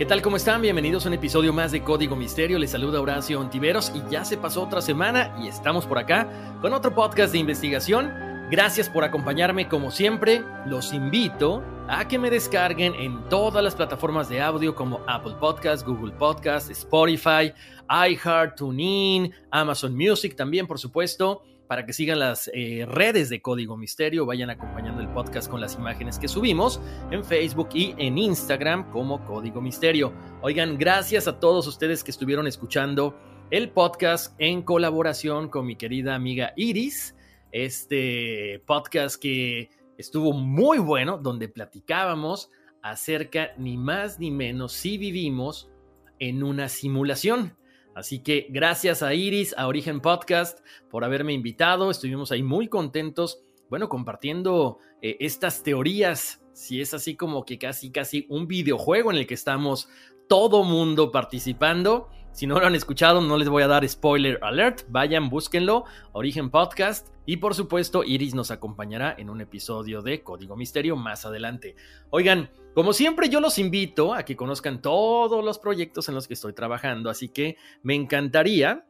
[0.00, 0.22] ¿Qué tal?
[0.22, 0.62] ¿Cómo están?
[0.62, 2.58] Bienvenidos a un episodio más de Código Misterio.
[2.58, 6.72] Les saluda Horacio Ontiveros y ya se pasó otra semana y estamos por acá con
[6.72, 8.10] otro podcast de investigación.
[8.50, 10.42] Gracias por acompañarme como siempre.
[10.64, 15.86] Los invito a que me descarguen en todas las plataformas de audio como Apple Podcast,
[15.86, 17.52] Google Podcast, Spotify,
[17.90, 23.76] iHeart, TuneIn, Amazon Music también, por supuesto para que sigan las eh, redes de Código
[23.76, 26.80] Misterio, vayan acompañando el podcast con las imágenes que subimos
[27.12, 30.12] en Facebook y en Instagram como Código Misterio.
[30.42, 33.16] Oigan, gracias a todos ustedes que estuvieron escuchando
[33.52, 37.14] el podcast en colaboración con mi querida amiga Iris,
[37.52, 42.50] este podcast que estuvo muy bueno, donde platicábamos
[42.82, 45.70] acerca ni más ni menos si vivimos
[46.18, 47.59] en una simulación.
[47.94, 51.90] Así que gracias a Iris, a Origen Podcast, por haberme invitado.
[51.90, 56.42] Estuvimos ahí muy contentos, bueno, compartiendo eh, estas teorías.
[56.52, 59.88] Si es así como que casi, casi un videojuego en el que estamos
[60.28, 62.08] todo mundo participando.
[62.32, 64.82] Si no lo han escuchado, no les voy a dar spoiler alert.
[64.88, 65.84] Vayan, búsquenlo.
[66.12, 67.08] Origen Podcast.
[67.30, 71.76] Y por supuesto, Iris nos acompañará en un episodio de Código Misterio más adelante.
[72.10, 76.34] Oigan, como siempre, yo los invito a que conozcan todos los proyectos en los que
[76.34, 77.08] estoy trabajando.
[77.08, 78.84] Así que me encantaría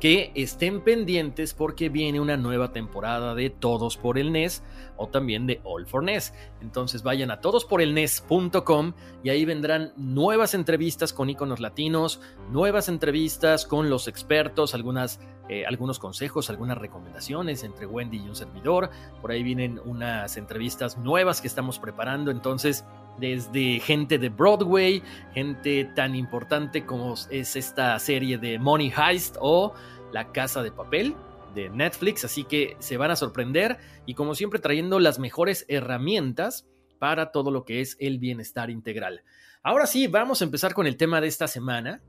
[0.00, 4.62] que estén pendientes porque viene una nueva temporada de Todos por el NES
[4.96, 6.34] o también de All for NES.
[6.60, 8.92] Entonces vayan a todosporelnes.com
[9.22, 12.20] y ahí vendrán nuevas entrevistas con iconos latinos,
[12.50, 18.36] nuevas entrevistas con los expertos, algunas, eh, algunos consejos, algunas recomendaciones entre Wendy y un
[18.36, 18.90] servidor.
[19.20, 22.30] Por ahí vienen unas entrevistas nuevas que estamos preparando.
[22.30, 22.84] Entonces
[23.18, 25.02] desde gente de Broadway,
[25.34, 29.74] gente tan importante como es esta serie de Money Heist o
[30.12, 31.14] La Casa de Papel
[31.54, 36.66] de Netflix, así que se van a sorprender y como siempre trayendo las mejores herramientas
[36.98, 39.22] para todo lo que es el bienestar integral.
[39.62, 42.00] Ahora sí, vamos a empezar con el tema de esta semana.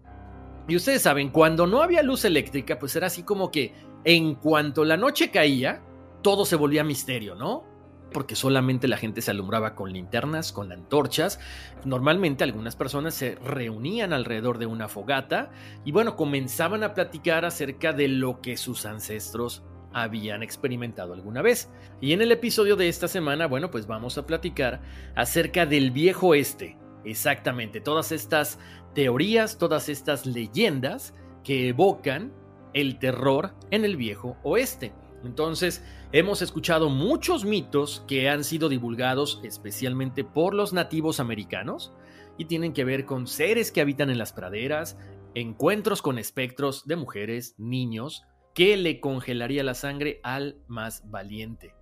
[0.67, 3.73] Y ustedes saben, cuando no había luz eléctrica, pues era así como que
[4.03, 5.83] en cuanto la noche caía,
[6.21, 7.63] todo se volvía misterio, ¿no?
[8.11, 11.39] Porque solamente la gente se alumbraba con linternas, con antorchas.
[11.85, 15.51] Normalmente algunas personas se reunían alrededor de una fogata
[15.85, 21.69] y bueno, comenzaban a platicar acerca de lo que sus ancestros habían experimentado alguna vez.
[22.01, 24.81] Y en el episodio de esta semana, bueno, pues vamos a platicar
[25.15, 26.77] acerca del viejo oeste.
[27.05, 28.59] Exactamente, todas estas
[28.93, 32.33] teorías, todas estas leyendas que evocan
[32.73, 34.93] el terror en el viejo oeste.
[35.23, 41.93] Entonces, hemos escuchado muchos mitos que han sido divulgados especialmente por los nativos americanos
[42.37, 44.97] y tienen que ver con seres que habitan en las praderas,
[45.35, 48.23] encuentros con espectros de mujeres, niños,
[48.55, 51.75] que le congelaría la sangre al más valiente.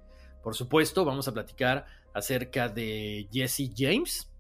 [0.43, 4.31] Por supuesto, vamos a platicar acerca de Jesse James,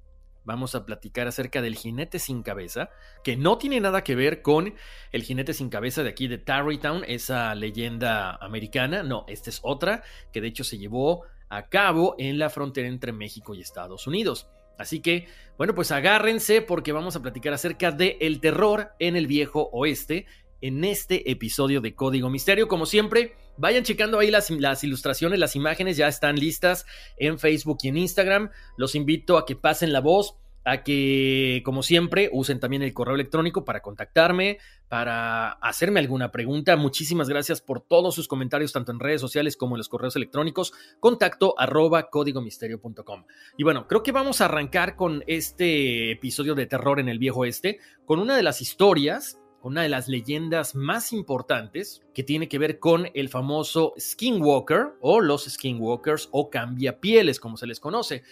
[0.47, 2.89] vamos a platicar acerca del jinete sin cabeza,
[3.21, 4.73] que no tiene nada que ver con
[5.11, 10.03] el jinete sin cabeza de aquí de Tarrytown, esa leyenda americana, no, esta es otra,
[10.31, 14.47] que de hecho se llevó a cabo en la frontera entre México y Estados Unidos.
[14.77, 15.27] Así que,
[15.57, 20.27] bueno, pues agárrense porque vamos a platicar acerca del el terror en el viejo oeste
[20.61, 22.67] en este episodio de Código Misterio.
[22.67, 24.49] Como siempre, vayan checando ahí las,
[24.83, 26.85] ilustraciones, las imágenes ya están listas
[27.17, 28.49] en Facebook y en Instagram.
[28.77, 33.15] Los invito a que pasen la voz a que, como siempre, usen también el correo
[33.15, 34.57] electrónico para contactarme,
[34.89, 36.75] para hacerme alguna pregunta.
[36.75, 40.73] Muchísimas gracias por todos sus comentarios, tanto en redes sociales como en los correos electrónicos.
[40.99, 43.23] Contacto arroba códigomisterio.com.
[43.57, 47.45] Y bueno, creo que vamos a arrancar con este episodio de terror en el viejo
[47.45, 52.59] este, con una de las historias una de las leyendas más importantes que tiene que
[52.59, 58.23] ver con el famoso Skinwalker o los Skinwalkers o cambiapieles como se les conoce.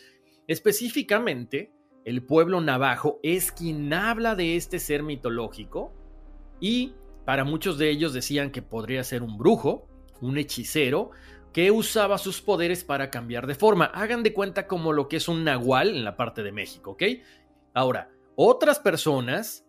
[0.48, 1.72] Específicamente,
[2.06, 5.94] el pueblo navajo es quien habla de este ser mitológico
[6.60, 6.94] y
[7.26, 9.88] para muchos de ellos decían que podría ser un brujo,
[10.22, 11.12] un hechicero,
[11.52, 13.86] que usaba sus poderes para cambiar de forma.
[13.86, 17.04] Hagan de cuenta como lo que es un nahual en la parte de México, ¿ok?
[17.74, 19.64] Ahora, otras personas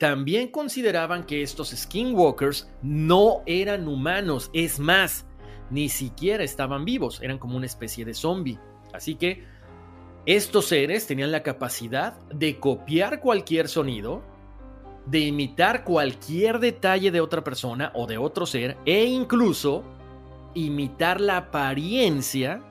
[0.00, 5.26] también consideraban que estos skinwalkers no eran humanos, es más,
[5.68, 8.58] ni siquiera estaban vivos, eran como una especie de zombie.
[8.94, 9.44] Así que
[10.24, 14.22] estos seres tenían la capacidad de copiar cualquier sonido,
[15.04, 19.84] de imitar cualquier detalle de otra persona o de otro ser e incluso
[20.54, 22.62] imitar la apariencia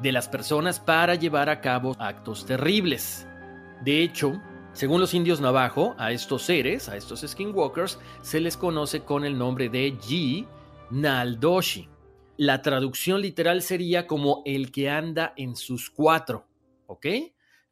[0.00, 3.26] de las personas para llevar a cabo actos terribles.
[3.84, 4.40] De hecho,
[4.72, 9.36] según los indios navajo, a estos seres, a estos skinwalkers, se les conoce con el
[9.36, 10.46] nombre de Ji
[10.90, 11.88] Naldoshi.
[12.38, 16.46] La traducción literal sería como el que anda en sus cuatro,
[16.86, 17.06] ¿ok?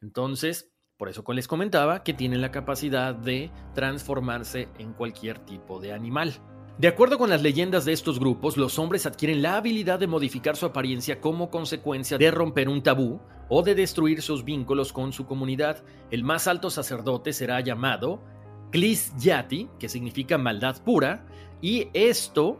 [0.02, 5.94] Entonces, por eso les comentaba que tienen la capacidad de transformarse en cualquier tipo de
[5.94, 6.34] animal.
[6.80, 10.56] De acuerdo con las leyendas de estos grupos, los hombres adquieren la habilidad de modificar
[10.56, 15.26] su apariencia como consecuencia de romper un tabú o de destruir sus vínculos con su
[15.26, 15.84] comunidad.
[16.10, 18.22] El más alto sacerdote será llamado
[18.70, 21.26] Klis Yati, que significa maldad pura,
[21.60, 22.58] y esto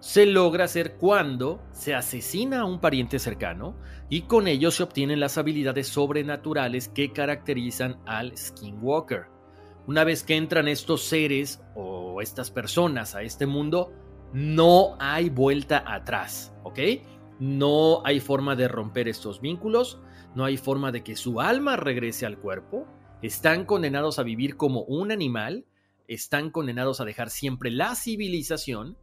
[0.00, 3.76] se logra hacer cuando se asesina a un pariente cercano
[4.08, 9.31] y con ello se obtienen las habilidades sobrenaturales que caracterizan al Skinwalker.
[9.86, 13.92] Una vez que entran estos seres o estas personas a este mundo,
[14.32, 16.78] no hay vuelta atrás, ¿ok?
[17.40, 20.00] No hay forma de romper estos vínculos,
[20.34, 22.86] no hay forma de que su alma regrese al cuerpo,
[23.22, 25.66] están condenados a vivir como un animal,
[26.08, 28.96] están condenados a dejar siempre la civilización,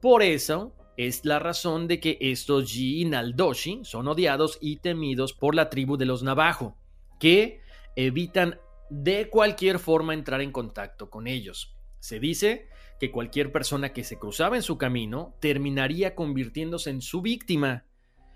[0.00, 5.54] por eso es la razón de que estos Ji Naldoshi son odiados y temidos por
[5.54, 6.76] la tribu de los Navajo,
[7.18, 7.60] que
[7.96, 8.58] evitan
[8.90, 11.76] de cualquier forma entrar en contacto con ellos.
[12.00, 12.68] Se dice
[13.00, 17.86] que cualquier persona que se cruzaba en su camino terminaría convirtiéndose en su víctima.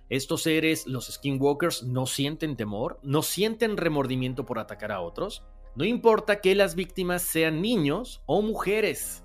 [0.08, 5.44] Estos seres, los skinwalkers, no sienten temor, no sienten remordimiento por atacar a otros,
[5.76, 9.24] no importa que las víctimas sean niños o mujeres.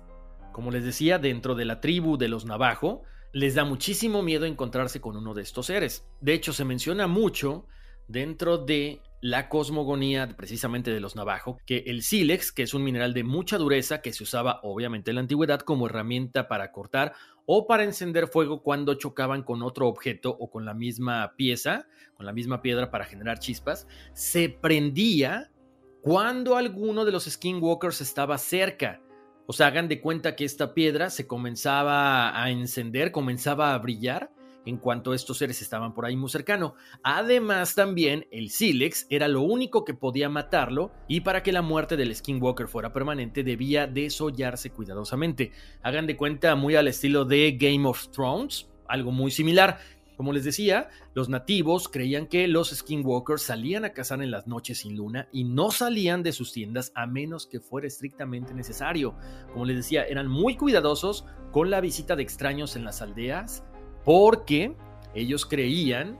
[0.52, 5.00] Como les decía, dentro de la tribu de los Navajo, les da muchísimo miedo encontrarse
[5.00, 6.06] con uno de estos seres.
[6.20, 7.66] De hecho, se menciona mucho
[8.08, 13.14] dentro de la cosmogonía precisamente de los Navajo, que el sílex, que es un mineral
[13.14, 17.14] de mucha dureza que se usaba obviamente en la antigüedad como herramienta para cortar
[17.46, 21.86] o para encender fuego cuando chocaban con otro objeto o con la misma pieza,
[22.16, 25.50] con la misma piedra para generar chispas, se prendía
[26.02, 29.00] cuando alguno de los skinwalkers estaba cerca.
[29.46, 34.30] O sea, hagan de cuenta que esta piedra se comenzaba a encender, comenzaba a brillar
[34.66, 36.74] en cuanto estos seres estaban por ahí muy cercano.
[37.02, 41.96] Además, también el sílex era lo único que podía matarlo y para que la muerte
[41.96, 45.52] del Skinwalker fuera permanente debía desollarse cuidadosamente.
[45.82, 49.78] Hagan de cuenta muy al estilo de Game of Thrones, algo muy similar.
[50.16, 54.78] Como les decía, los nativos creían que los skinwalkers salían a cazar en las noches
[54.78, 59.16] sin luna y no salían de sus tiendas a menos que fuera estrictamente necesario.
[59.52, 63.64] Como les decía, eran muy cuidadosos con la visita de extraños en las aldeas
[64.04, 64.76] porque
[65.14, 66.18] ellos creían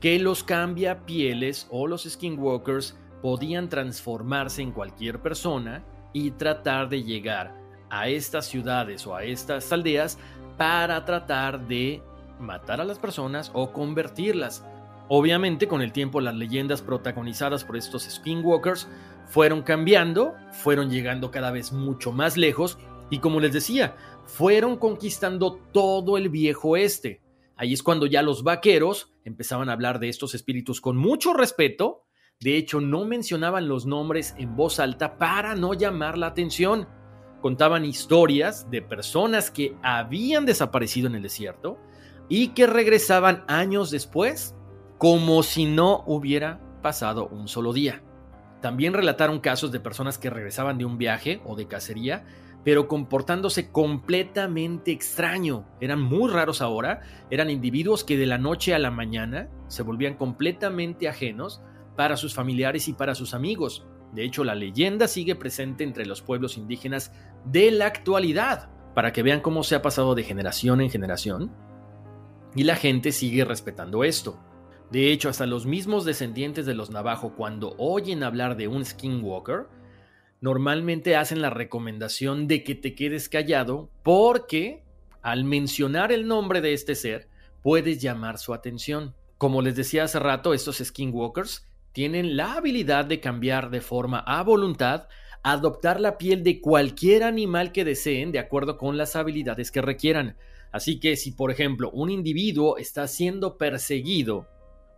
[0.00, 7.56] que los cambiapieles o los skinwalkers podían transformarse en cualquier persona y tratar de llegar
[7.90, 10.18] a estas ciudades o a estas aldeas
[10.56, 12.02] para tratar de
[12.38, 14.64] matar a las personas o convertirlas.
[15.08, 18.88] Obviamente con el tiempo las leyendas protagonizadas por estos skinwalkers
[19.26, 22.78] fueron cambiando, fueron llegando cada vez mucho más lejos
[23.10, 27.23] y como les decía, fueron conquistando todo el viejo este.
[27.56, 32.04] Ahí es cuando ya los vaqueros empezaban a hablar de estos espíritus con mucho respeto.
[32.40, 36.88] De hecho, no mencionaban los nombres en voz alta para no llamar la atención.
[37.40, 41.78] Contaban historias de personas que habían desaparecido en el desierto,
[42.28, 44.54] y que regresaban años después
[44.98, 48.02] como si no hubiera pasado un solo día.
[48.60, 52.24] También relataron casos de personas que regresaban de un viaje o de cacería
[52.64, 55.66] pero comportándose completamente extraño.
[55.80, 60.14] Eran muy raros ahora, eran individuos que de la noche a la mañana se volvían
[60.14, 61.60] completamente ajenos
[61.94, 63.86] para sus familiares y para sus amigos.
[64.12, 67.12] De hecho, la leyenda sigue presente entre los pueblos indígenas
[67.44, 71.52] de la actualidad, para que vean cómo se ha pasado de generación en generación.
[72.54, 74.38] Y la gente sigue respetando esto.
[74.90, 79.66] De hecho, hasta los mismos descendientes de los Navajo, cuando oyen hablar de un skinwalker,
[80.44, 84.82] normalmente hacen la recomendación de que te quedes callado porque
[85.22, 87.28] al mencionar el nombre de este ser,
[87.62, 89.14] puedes llamar su atención.
[89.38, 94.42] Como les decía hace rato, estos skinwalkers tienen la habilidad de cambiar de forma a
[94.42, 95.08] voluntad,
[95.42, 100.36] adoptar la piel de cualquier animal que deseen de acuerdo con las habilidades que requieran.
[100.72, 104.46] Así que si por ejemplo un individuo está siendo perseguido,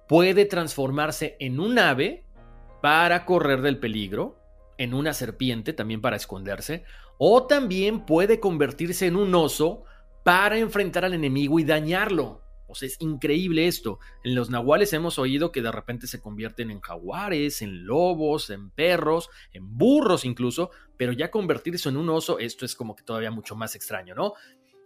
[0.09, 2.25] puede transformarse en un ave
[2.83, 4.41] para correr del peligro,
[4.79, 6.85] en una serpiente también para esconderse,
[7.19, 9.85] o también puede convertirse en un oso
[10.25, 12.43] para enfrentar al enemigo y dañarlo.
[12.69, 14.01] O sea, es increíble esto.
[14.25, 18.71] En los nahuales hemos oído que de repente se convierten en jaguares, en lobos, en
[18.71, 23.31] perros, en burros incluso, pero ya convertirse en un oso, esto es como que todavía
[23.31, 24.35] mucho más extraño, ¿no?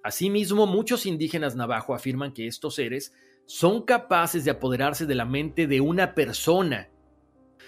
[0.03, 3.13] Asimismo, muchos indígenas navajo afirman que estos seres
[3.47, 6.89] son capaces de apoderarse de la mente de una persona.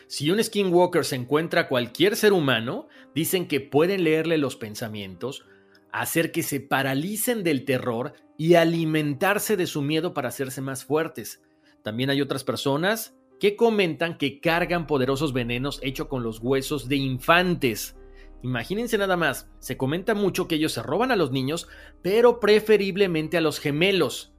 [0.06, 5.44] Si un skinwalker se encuentra a cualquier ser humano, dicen que pueden leerle los pensamientos,
[5.90, 11.42] hacer que se paralicen del terror y alimentarse de su miedo para hacerse más fuertes.
[11.82, 16.96] También hay otras personas que comentan que cargan poderosos venenos hechos con los huesos de
[16.96, 17.96] infantes.
[18.42, 21.68] Imagínense nada más, se comenta mucho que ellos se roban a los niños,
[22.02, 24.32] pero preferiblemente a los gemelos.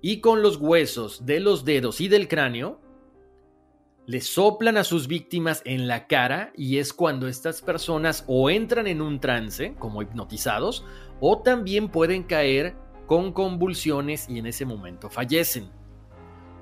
[0.00, 2.80] Y con los huesos de los dedos y del cráneo,
[4.06, 8.86] le soplan a sus víctimas en la cara y es cuando estas personas o entran
[8.86, 10.84] en un trance, como hipnotizados,
[11.20, 12.74] o también pueden caer
[13.06, 15.70] con convulsiones y en ese momento fallecen.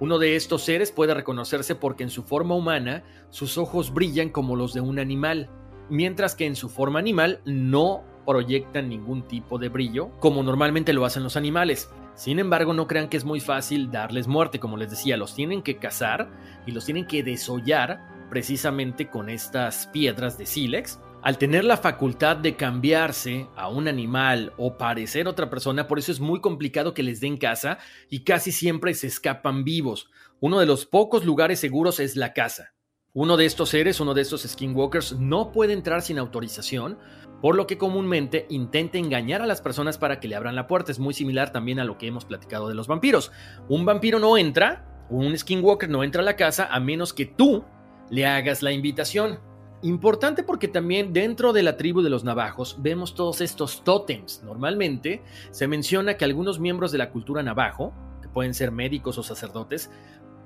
[0.00, 4.56] Uno de estos seres puede reconocerse porque en su forma humana sus ojos brillan como
[4.56, 5.50] los de un animal,
[5.88, 11.04] mientras que en su forma animal no proyectan ningún tipo de brillo, como normalmente lo
[11.04, 11.90] hacen los animales.
[12.20, 15.62] Sin embargo, no crean que es muy fácil darles muerte, como les decía, los tienen
[15.62, 16.30] que cazar
[16.66, 21.00] y los tienen que desollar precisamente con estas piedras de sílex.
[21.22, 26.12] Al tener la facultad de cambiarse a un animal o parecer otra persona, por eso
[26.12, 27.78] es muy complicado que les den casa
[28.10, 30.10] y casi siempre se escapan vivos.
[30.40, 32.74] Uno de los pocos lugares seguros es la casa.
[33.14, 36.98] Uno de estos seres, uno de estos skinwalkers, no puede entrar sin autorización,
[37.40, 40.92] por lo que comúnmente intenta engañar a las personas para que le abran la puerta.
[40.92, 43.32] Es muy similar también a lo que hemos platicado de los vampiros.
[43.68, 47.64] Un vampiro no entra, un skinwalker no entra a la casa a menos que tú
[48.10, 49.38] le hagas la invitación.
[49.82, 54.42] Importante porque también dentro de la tribu de los navajos vemos todos estos tótems.
[54.44, 59.22] Normalmente se menciona que algunos miembros de la cultura navajo, que pueden ser médicos o
[59.22, 59.90] sacerdotes,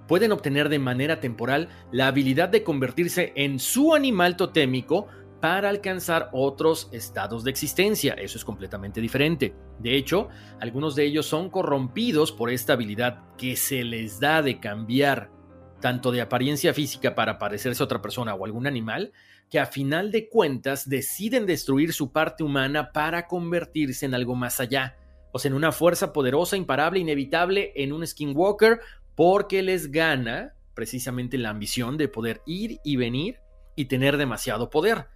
[0.07, 5.09] pueden obtener de manera temporal la habilidad de convertirse en su animal totémico
[5.45, 8.15] para alcanzar otros estados de existencia.
[8.15, 9.55] Eso es completamente diferente.
[9.79, 14.59] De hecho, algunos de ellos son corrompidos por esta habilidad que se les da de
[14.59, 15.31] cambiar
[15.83, 19.13] tanto de apariencia física para parecerse a otra persona o algún animal,
[19.51, 24.61] que a final de cuentas deciden destruir su parte humana para convertirse en algo más
[24.61, 24.97] allá,
[25.31, 28.81] o sea, en una fuerza poderosa, imparable, inevitable, en un skinwalker
[29.15, 33.41] porque les gana precisamente la ambición de poder ir y venir
[33.77, 35.13] y tener demasiado poder.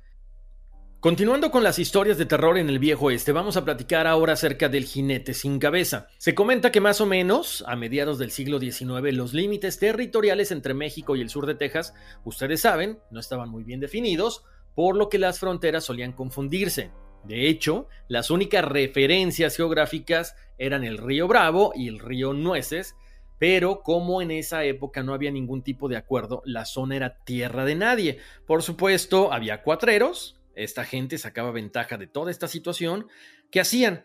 [1.00, 4.68] Continuando con las historias de terror en el viejo este, vamos a platicar ahora acerca
[4.68, 6.08] del jinete sin cabeza.
[6.18, 10.74] Se comenta que más o menos a mediados del siglo XIX los límites territoriales entre
[10.74, 14.42] México y el sur de Texas, ustedes saben, no estaban muy bien definidos,
[14.74, 16.90] por lo que las fronteras solían confundirse.
[17.22, 22.96] De hecho, las únicas referencias geográficas eran el río Bravo y el río Nueces,
[23.38, 27.64] pero como en esa época no había ningún tipo de acuerdo, la zona era tierra
[27.64, 28.18] de nadie.
[28.48, 33.06] Por supuesto, había cuatreros, esta gente sacaba ventaja de toda esta situación.
[33.50, 34.04] ¿Qué hacían?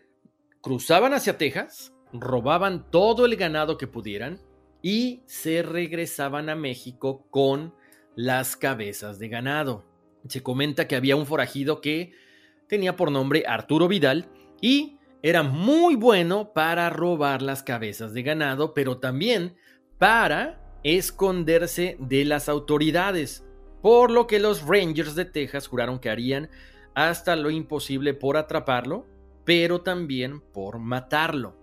[0.60, 4.40] Cruzaban hacia Texas, robaban todo el ganado que pudieran
[4.82, 7.74] y se regresaban a México con
[8.16, 9.84] las cabezas de ganado.
[10.28, 12.12] Se comenta que había un forajido que
[12.68, 14.28] tenía por nombre Arturo Vidal
[14.60, 19.56] y era muy bueno para robar las cabezas de ganado, pero también
[19.98, 23.44] para esconderse de las autoridades,
[23.84, 26.48] por lo que los Rangers de Texas juraron que harían
[26.94, 29.04] hasta lo imposible por atraparlo,
[29.44, 31.54] pero también por matarlo.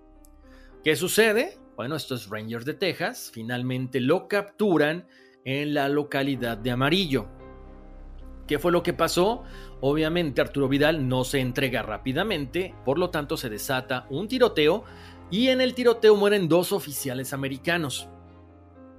[0.84, 1.58] ¿Qué sucede?
[1.76, 5.08] Bueno, estos Rangers de Texas finalmente lo capturan
[5.46, 7.26] en la localidad de Amarillo.
[8.46, 9.42] ¿Qué fue lo que pasó?
[9.80, 14.84] Obviamente Arturo Vidal no se entrega rápidamente, por lo tanto se desata un tiroteo
[15.32, 18.10] y en el tiroteo mueren dos oficiales americanos.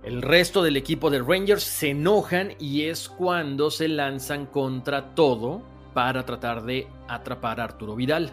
[0.02, 5.62] El resto del equipo de Rangers se enojan y es cuando se lanzan contra todo
[5.94, 8.32] para tratar de atrapar a Arturo Vidal.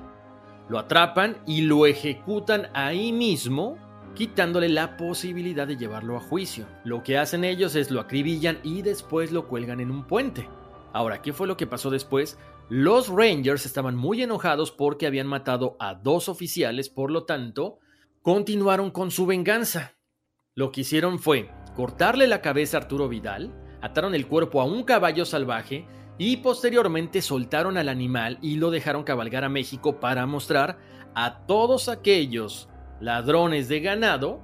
[0.67, 3.77] Lo atrapan y lo ejecutan ahí mismo,
[4.15, 6.65] quitándole la posibilidad de llevarlo a juicio.
[6.85, 10.49] Lo que hacen ellos es lo acribillan y después lo cuelgan en un puente.
[10.91, 12.39] Ahora, ¿qué fue lo que pasó después?
[12.69, 17.77] Los Rangers estaban muy enojados porque habían matado a dos oficiales, por lo tanto,
[18.23, 19.99] continuaron con su venganza.
[20.55, 21.49] Lo que hicieron fue
[21.79, 25.86] cortarle la cabeza a Arturo Vidal, ataron el cuerpo a un caballo salvaje
[26.17, 30.77] y posteriormente soltaron al animal y lo dejaron cabalgar a México para mostrar
[31.15, 32.67] a todos aquellos
[33.00, 34.41] ladrones de ganado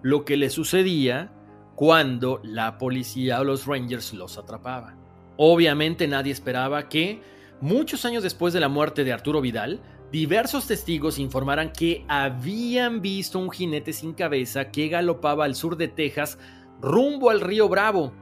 [0.00, 1.30] lo que les sucedía
[1.74, 4.98] cuando la policía o los Rangers los atrapaban.
[5.36, 7.20] Obviamente nadie esperaba que,
[7.60, 13.38] muchos años después de la muerte de Arturo Vidal, diversos testigos informaran que habían visto
[13.38, 16.38] un jinete sin cabeza que galopaba al sur de Texas
[16.80, 18.12] rumbo al río Bravo.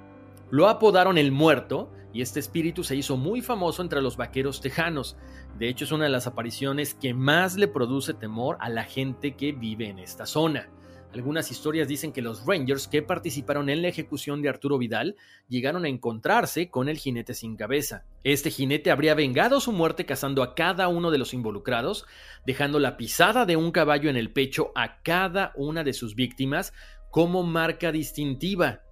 [0.50, 5.16] Lo apodaron el muerto y este espíritu se hizo muy famoso entre los vaqueros tejanos.
[5.58, 9.36] De hecho es una de las apariciones que más le produce temor a la gente
[9.36, 10.70] que vive en esta zona.
[11.12, 15.16] Algunas historias dicen que los Rangers que participaron en la ejecución de Arturo Vidal
[15.48, 18.04] llegaron a encontrarse con el jinete sin cabeza.
[18.22, 22.04] Este jinete habría vengado su muerte cazando a cada uno de los involucrados,
[22.44, 26.74] dejando la pisada de un caballo en el pecho a cada una de sus víctimas
[27.16, 28.82] como marca distintiva.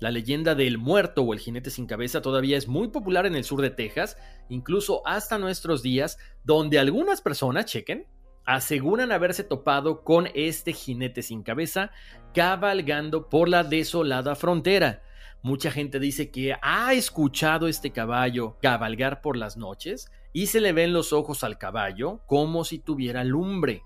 [0.00, 3.44] La leyenda del muerto o el jinete sin cabeza todavía es muy popular en el
[3.44, 4.16] sur de Texas,
[4.48, 8.08] incluso hasta nuestros días, donde algunas personas, chequen,
[8.44, 11.92] aseguran haberse topado con este jinete sin cabeza
[12.34, 15.04] cabalgando por la desolada frontera.
[15.42, 20.72] Mucha gente dice que ha escuchado este caballo cabalgar por las noches y se le
[20.72, 23.84] ven los ojos al caballo como si tuviera lumbre.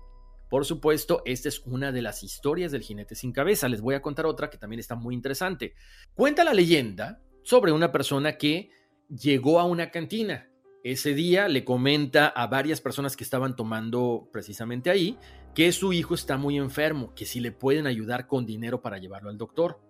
[0.53, 3.67] Por supuesto, esta es una de las historias del jinete sin cabeza.
[3.67, 5.73] Les voy a contar otra que también está muy interesante.
[6.13, 8.69] Cuenta la leyenda sobre una persona que
[9.09, 10.47] llegó a una cantina
[10.83, 15.17] ese día le comenta a varias personas que estaban tomando precisamente ahí
[15.55, 19.31] que su hijo está muy enfermo, que si le pueden ayudar con dinero para llevarlo
[19.31, 19.81] al doctor.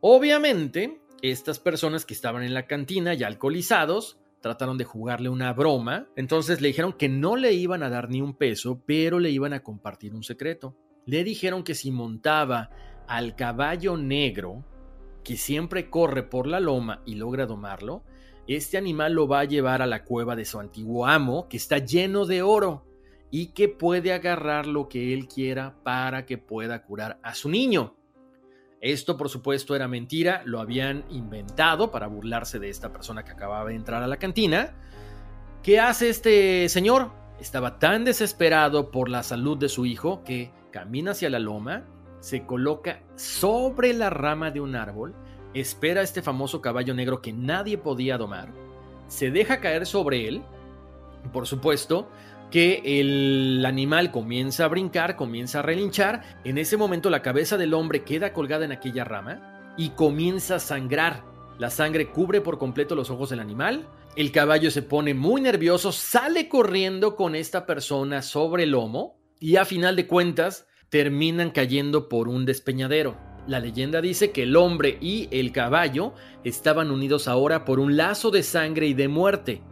[0.00, 6.08] Obviamente, estas personas que estaban en la cantina ya alcoholizados trataron de jugarle una broma,
[6.16, 9.54] entonces le dijeron que no le iban a dar ni un peso, pero le iban
[9.54, 10.76] a compartir un secreto.
[11.06, 12.70] Le dijeron que si montaba
[13.06, 14.64] al caballo negro,
[15.24, 18.04] que siempre corre por la loma y logra domarlo,
[18.48, 21.78] este animal lo va a llevar a la cueva de su antiguo amo, que está
[21.78, 22.84] lleno de oro
[23.30, 27.96] y que puede agarrar lo que él quiera para que pueda curar a su niño.
[28.82, 33.70] Esto por supuesto era mentira, lo habían inventado para burlarse de esta persona que acababa
[33.70, 34.74] de entrar a la cantina.
[35.62, 37.10] ¿Qué hace este señor?
[37.40, 41.84] Estaba tan desesperado por la salud de su hijo que camina hacia la loma,
[42.20, 45.14] se coloca sobre la rama de un árbol
[45.54, 48.48] espera este famoso caballo negro que nadie podía domar,
[49.08, 50.42] se deja caer sobre él,
[51.32, 52.08] por supuesto,
[52.52, 57.72] que el animal comienza a brincar, comienza a relinchar, en ese momento la cabeza del
[57.72, 61.24] hombre queda colgada en aquella rama y comienza a sangrar.
[61.58, 65.92] La sangre cubre por completo los ojos del animal, el caballo se pone muy nervioso,
[65.92, 72.10] sale corriendo con esta persona sobre el lomo y a final de cuentas terminan cayendo
[72.10, 73.16] por un despeñadero.
[73.46, 76.12] La leyenda dice que el hombre y el caballo
[76.44, 79.62] estaban unidos ahora por un lazo de sangre y de muerte.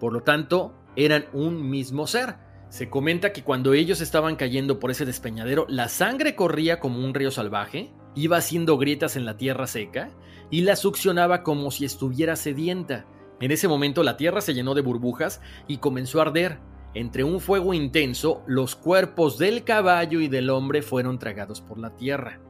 [0.00, 2.36] Por lo tanto, eran un mismo ser.
[2.68, 7.12] Se comenta que cuando ellos estaban cayendo por ese despeñadero, la sangre corría como un
[7.12, 10.10] río salvaje, iba haciendo grietas en la tierra seca
[10.50, 13.06] y la succionaba como si estuviera sedienta.
[13.40, 16.60] En ese momento la tierra se llenó de burbujas y comenzó a arder.
[16.94, 21.96] Entre un fuego intenso, los cuerpos del caballo y del hombre fueron tragados por la
[21.96, 22.40] tierra.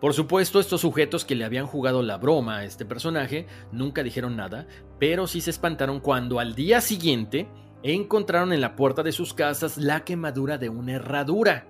[0.00, 4.36] Por supuesto, estos sujetos que le habían jugado la broma a este personaje nunca dijeron
[4.36, 4.66] nada,
[4.98, 7.48] pero sí se espantaron cuando al día siguiente
[7.82, 11.66] encontraron en la puerta de sus casas la quemadura de una herradura.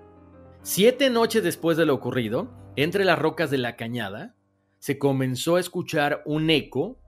[0.61, 4.35] Siete noches después de lo ocurrido, entre las rocas de la cañada,
[4.79, 6.99] se comenzó a escuchar un eco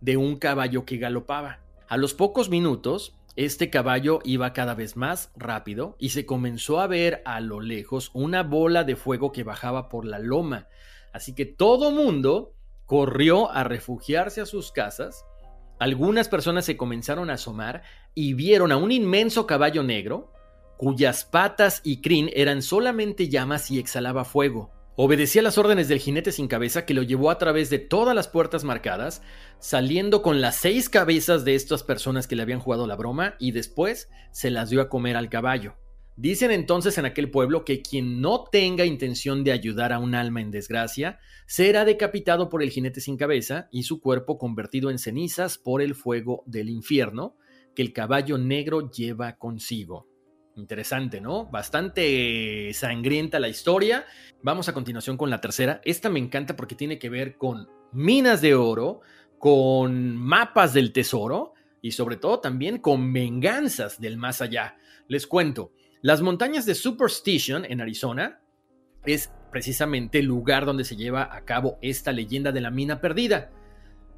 [0.00, 1.60] de un caballo que galopaba.
[1.88, 6.86] A los pocos minutos, este caballo iba cada vez más rápido y se comenzó a
[6.86, 10.66] ver a lo lejos una bola de fuego que bajaba por la loma.
[11.12, 12.54] Así que todo mundo
[12.86, 15.24] corrió a refugiarse a sus casas.
[15.78, 17.82] Algunas personas se comenzaron a asomar
[18.14, 20.32] y vieron a un inmenso caballo negro
[20.76, 24.70] cuyas patas y crin eran solamente llamas y exhalaba fuego.
[24.96, 28.28] Obedecía las órdenes del jinete sin cabeza que lo llevó a través de todas las
[28.28, 29.22] puertas marcadas,
[29.58, 33.52] saliendo con las seis cabezas de estas personas que le habían jugado la broma y
[33.52, 35.76] después se las dio a comer al caballo.
[36.16, 40.42] Dicen entonces en aquel pueblo que quien no tenga intención de ayudar a un alma
[40.42, 45.56] en desgracia será decapitado por el jinete sin cabeza y su cuerpo convertido en cenizas
[45.56, 47.36] por el fuego del infierno
[47.74, 50.08] que el caballo negro lleva consigo.
[50.56, 51.46] Interesante, ¿no?
[51.46, 54.04] Bastante sangrienta la historia.
[54.42, 55.80] Vamos a continuación con la tercera.
[55.84, 59.00] Esta me encanta porque tiene que ver con minas de oro,
[59.38, 64.76] con mapas del tesoro y sobre todo también con venganzas del más allá.
[65.08, 68.40] Les cuento, las montañas de Superstition en Arizona
[69.04, 73.50] es precisamente el lugar donde se lleva a cabo esta leyenda de la mina perdida.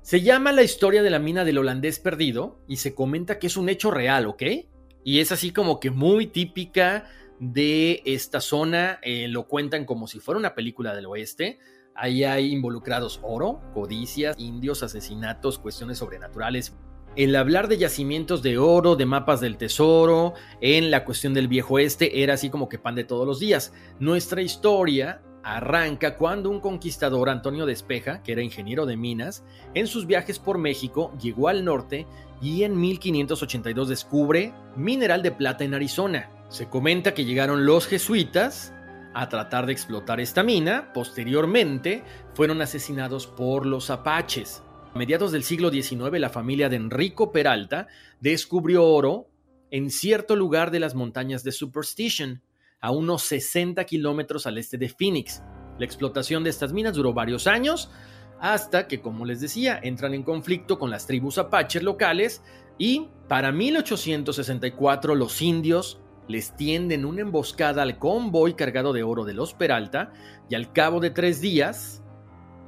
[0.02, 3.56] Se llama la historia de la mina del holandés perdido y se comenta que es
[3.56, 4.42] un hecho real, ¿ok?
[5.04, 8.98] Y es así como que muy típica de esta zona.
[9.02, 11.60] Eh, lo cuentan como si fuera una película del oeste.
[11.94, 16.74] Ahí hay involucrados oro, codicias, indios, asesinatos, cuestiones sobrenaturales.
[17.14, 21.74] El hablar de yacimientos de oro, de mapas del tesoro, en la cuestión del viejo
[21.74, 23.72] oeste, era así como que pan de todos los días.
[24.00, 30.06] Nuestra historia arranca cuando un conquistador, Antonio Despeja, que era ingeniero de minas, en sus
[30.06, 32.06] viajes por México llegó al norte
[32.40, 36.30] y en 1582 descubre mineral de plata en Arizona.
[36.48, 38.72] Se comenta que llegaron los jesuitas
[39.14, 42.02] a tratar de explotar esta mina, posteriormente
[42.34, 44.62] fueron asesinados por los apaches.
[44.94, 47.88] A mediados del siglo XIX la familia de Enrico Peralta
[48.20, 49.28] descubrió oro
[49.70, 52.42] en cierto lugar de las montañas de Superstition,
[52.82, 55.42] a unos 60 kilómetros al este de Phoenix.
[55.78, 57.90] La explotación de estas minas duró varios años,
[58.40, 62.42] hasta que, como les decía, entran en conflicto con las tribus apaches locales
[62.76, 69.34] y para 1864 los indios les tienden una emboscada al convoy cargado de oro de
[69.34, 70.12] los Peralta
[70.48, 72.02] y al cabo de tres días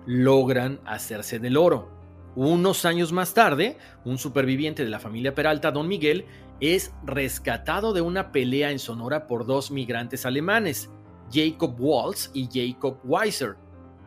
[0.07, 1.91] logran hacerse del oro.
[2.37, 6.27] Unos años más tarde, un superviviente de la familia Peralta, Don Miguel,
[6.61, 10.91] es rescatado de una pelea en Sonora por dos migrantes alemanes,
[11.33, 13.57] Jacob Waltz y Jacob Weiser,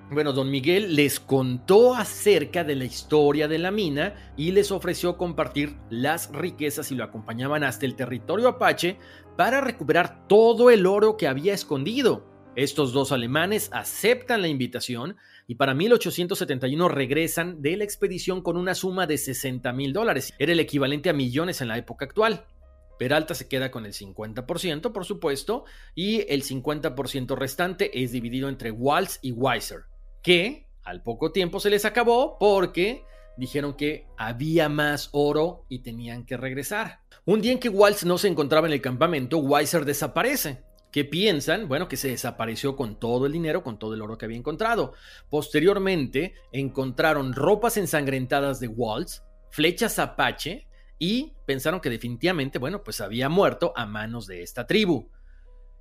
[0.09, 5.17] bueno, don Miguel les contó acerca de la historia de la mina y les ofreció
[5.17, 8.97] compartir las riquezas y lo acompañaban hasta el territorio apache
[9.35, 12.23] para recuperar todo el oro que había escondido.
[12.57, 15.15] Estos dos alemanes aceptan la invitación
[15.45, 20.33] y para 1871 regresan de la expedición con una suma de 60 mil dólares.
[20.39, 22.47] Era el equivalente a millones en la época actual.
[22.97, 28.71] Peralta se queda con el 50%, por supuesto, y el 50% restante es dividido entre
[28.71, 29.81] Waltz y Weiser
[30.23, 33.03] que al poco tiempo se les acabó porque
[33.37, 37.01] dijeron que había más oro y tenían que regresar.
[37.23, 40.65] Un día en que Waltz no se encontraba en el campamento, Weiser desaparece.
[40.97, 41.67] ¿Qué piensan?
[41.67, 44.93] Bueno, que se desapareció con todo el dinero, con todo el oro que había encontrado.
[45.29, 53.29] Posteriormente, encontraron ropas ensangrentadas de Waltz, flechas apache y pensaron que definitivamente, bueno, pues había
[53.29, 55.11] muerto a manos de esta tribu.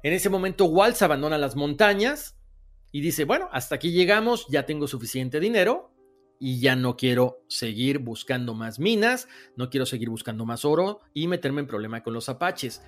[0.03, 2.37] En ese momento, Waltz abandona las montañas,
[2.93, 5.95] y dice, bueno, hasta aquí llegamos, ya tengo suficiente dinero
[6.39, 11.27] y ya no quiero seguir buscando más minas, no quiero seguir buscando más oro y
[11.27, 12.83] meterme en problema con los apaches.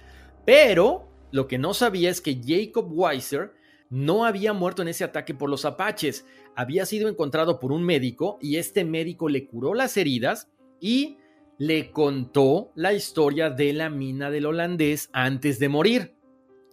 [0.45, 3.53] Pero lo que no sabía es que Jacob Weiser
[3.91, 8.39] no había muerto en ese ataque por los apaches, había sido encontrado por un médico
[8.41, 10.49] y este médico le curó las heridas
[10.81, 11.19] y
[11.59, 16.15] le contó la historia de la mina del holandés antes de morir.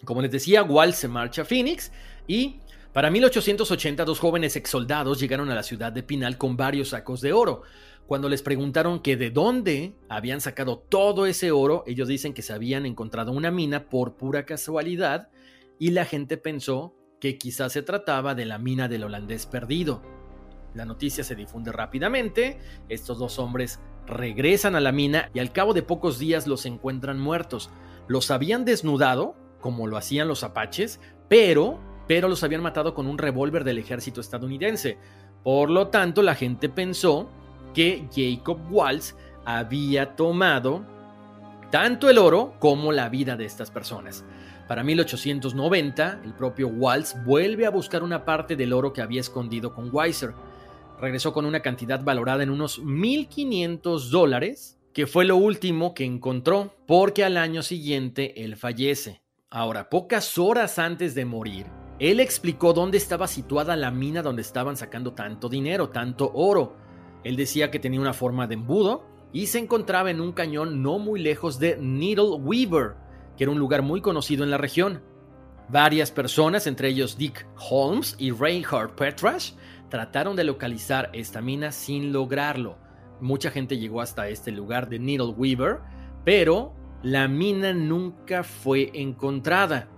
[0.03, 1.91] Como les decía, Walt se marcha a Phoenix
[2.27, 2.59] y
[2.95, 7.33] para 1880, dos jóvenes exsoldados llegaron a la ciudad de Pinal con varios sacos de
[7.33, 7.63] oro.
[8.07, 12.53] Cuando les preguntaron que de dónde habían sacado todo ese oro, ellos dicen que se
[12.53, 15.29] habían encontrado una mina por pura casualidad
[15.79, 20.03] y la gente pensó que quizás se trataba de la mina del holandés perdido.
[20.75, 25.73] La noticia se difunde rápidamente, estos dos hombres regresan a la mina y al cabo
[25.73, 27.71] de pocos días los encuentran muertos.
[28.07, 33.17] Los habían desnudado, como lo hacían los apaches, pero pero los habían matado con un
[33.17, 34.97] revólver del ejército estadounidense.
[35.43, 37.29] Por lo tanto, la gente pensó
[37.75, 40.83] que Jacob Waltz había tomado
[41.69, 44.25] tanto el oro como la vida de estas personas.
[44.67, 49.75] Para 1890, el propio Waltz vuelve a buscar una parte del oro que había escondido
[49.75, 50.33] con Weiser.
[50.99, 56.73] Regresó con una cantidad valorada en unos 1.500 dólares, que fue lo último que encontró,
[56.87, 59.21] porque al año siguiente él fallece.
[59.51, 61.67] Ahora, pocas horas antes de morir,
[61.99, 66.84] él explicó dónde estaba situada la mina donde estaban sacando tanto dinero, tanto oro.
[67.25, 70.99] Él decía que tenía una forma de embudo y se encontraba en un cañón no
[70.99, 72.93] muy lejos de Needle Weaver,
[73.35, 75.01] que era un lugar muy conocido en la región.
[75.67, 79.53] Varias personas, entre ellos Dick Holmes y Reinhard Petrash,
[79.89, 82.77] trataron de localizar esta mina sin lograrlo.
[83.19, 85.79] Mucha gente llegó hasta este lugar de Needle Weaver,
[86.23, 89.89] pero la mina nunca fue encontrada.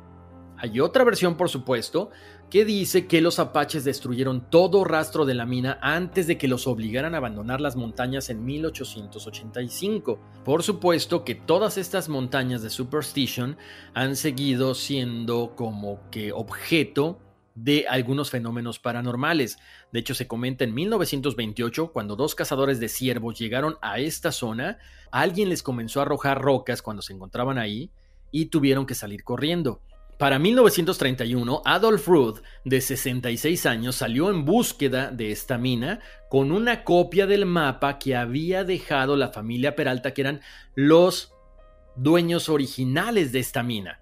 [0.55, 2.09] Hay otra versión, por supuesto,
[2.49, 6.65] que dice que los apaches destruyeron todo rastro de la mina antes de que los
[6.65, 10.19] obligaran a abandonar las montañas en 1885.
[10.45, 13.57] Por supuesto que todas estas montañas de Superstition
[13.93, 17.19] han seguido siendo como que objeto
[17.53, 19.57] de algunos fenómenos paranormales.
[19.91, 24.77] De hecho, se comenta en 1928, cuando dos cazadores de ciervos llegaron a esta zona,
[25.11, 27.89] alguien les comenzó a arrojar rocas cuando se encontraban ahí
[28.31, 29.81] y tuvieron que salir corriendo.
[30.17, 36.83] Para 1931, Adolf Ruth, de 66 años, salió en búsqueda de esta mina con una
[36.83, 40.41] copia del mapa que había dejado la familia Peralta, que eran
[40.73, 41.35] los
[41.95, 43.99] dueños originales de esta mina.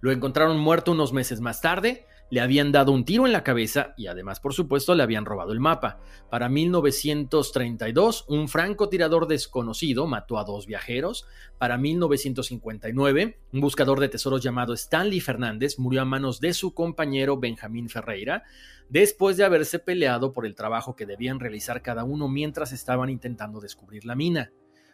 [0.00, 3.92] Lo encontraron muerto unos meses más tarde, le habían dado un tiro en la cabeza
[3.94, 6.00] y además, por supuesto, le habían robado el mapa.
[6.30, 11.26] Para 1932, un francotirador desconocido mató a dos viajeros.
[11.58, 17.36] Para 1959, un buscador de tesoros llamado Stanley Fernández murió a manos de su compañero
[17.36, 18.44] Benjamín Ferreira,
[18.88, 23.60] después de haberse peleado por el trabajo que debían realizar cada uno mientras estaban intentando
[23.60, 24.52] descubrir la mina.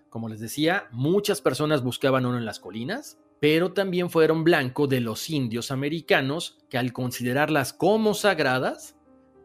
[0.08, 5.00] Como les decía, muchas personas buscaban oro en las colinas, pero también fueron blanco de
[5.00, 8.96] los indios americanos que al considerarlas como sagradas,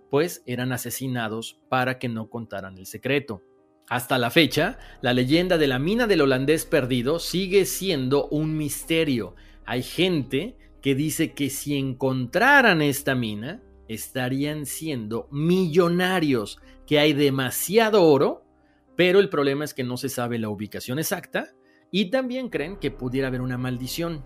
[0.10, 3.42] pues eran asesinados para que no contaran el secreto.
[3.90, 9.36] Hasta la fecha, la leyenda de la mina del holandés perdido sigue siendo un misterio.
[9.66, 18.04] Hay gente que dice que si encontraran esta mina, estarían siendo millonarios, que hay demasiado
[18.04, 18.46] oro,
[18.96, 21.54] pero el problema es que no se sabe la ubicación exacta
[21.94, 24.24] y también creen que pudiera haber una maldición.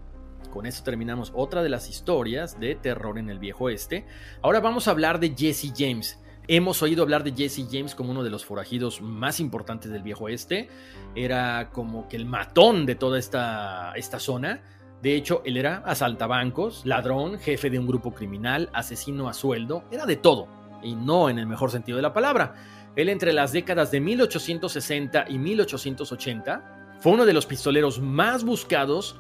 [0.52, 4.06] Con esto terminamos otra de las historias de terror en el viejo oeste.
[4.42, 6.18] Ahora vamos a hablar de Jesse James.
[6.48, 10.24] Hemos oído hablar de Jesse James como uno de los forajidos más importantes del viejo
[10.24, 10.70] oeste.
[11.14, 14.62] Era como que el matón de toda esta, esta zona.
[15.02, 20.06] De hecho, él era asaltabancos, ladrón, jefe de un grupo criminal, asesino a sueldo, era
[20.06, 20.48] de todo,
[20.82, 22.56] y no en el mejor sentido de la palabra.
[22.96, 29.20] Él entre las décadas de 1860 y 1880 fue uno de los pistoleros más buscados,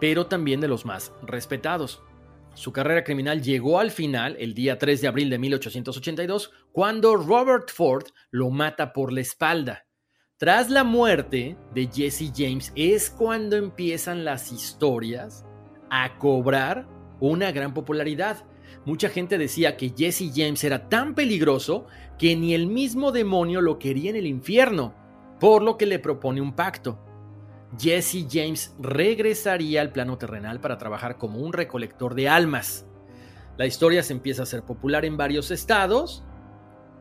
[0.00, 2.02] pero también de los más respetados.
[2.54, 7.70] Su carrera criminal llegó al final el día 3 de abril de 1882, cuando Robert
[7.70, 9.86] Ford lo mata por la espalda.
[10.38, 15.44] Tras la muerte de Jesse James es cuando empiezan las historias
[15.90, 16.88] a cobrar
[17.20, 18.44] una gran popularidad.
[18.86, 21.86] Mucha gente decía que Jesse James era tan peligroso
[22.18, 25.05] que ni el mismo demonio lo quería en el infierno
[25.40, 26.98] por lo que le propone un pacto.
[27.78, 32.86] Jesse James regresaría al plano terrenal para trabajar como un recolector de almas.
[33.56, 36.24] La historia se empieza a hacer popular en varios estados.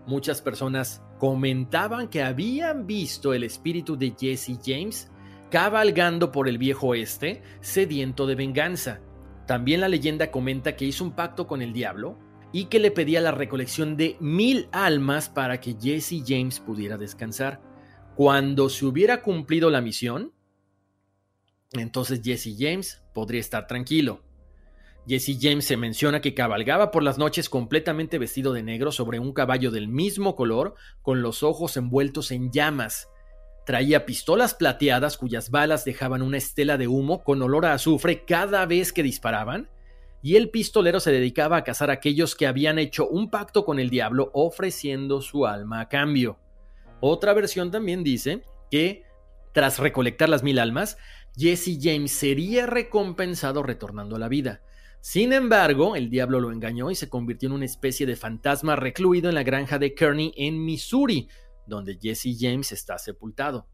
[0.08, 5.12] Muchas personas comentaban que habían visto el espíritu de Jesse James
[5.50, 9.00] cabalgando por el viejo oeste, sediento de venganza.
[9.46, 12.18] También la leyenda comenta que hizo un pacto con el diablo
[12.52, 17.62] y que le pedía la recolección de mil almas para que Jesse James pudiera descansar.
[18.16, 20.32] Cuando se hubiera cumplido la misión,
[21.74, 24.22] entonces Jesse James podría estar tranquilo.
[25.06, 29.34] Jesse James se menciona que cabalgaba por las noches completamente vestido de negro sobre un
[29.34, 33.10] caballo del mismo color, con los ojos envueltos en llamas.
[33.66, 38.66] Traía pistolas plateadas cuyas balas dejaban una estela de humo con olor a azufre cada
[38.66, 39.70] vez que disparaban,
[40.22, 43.78] y el pistolero se dedicaba a cazar a aquellos que habían hecho un pacto con
[43.78, 46.40] el diablo ofreciendo su alma a cambio.
[47.00, 49.04] Otra versión también dice que,
[49.54, 50.98] tras recolectar las mil almas,
[51.38, 54.62] Jesse James sería recompensado retornando a la vida.
[55.02, 59.30] Sin embargo, el diablo lo engañó y se convirtió en una especie de fantasma recluido
[59.30, 61.28] en la granja de Kearney en Missouri,
[61.68, 63.68] donde Jesse James está sepultado.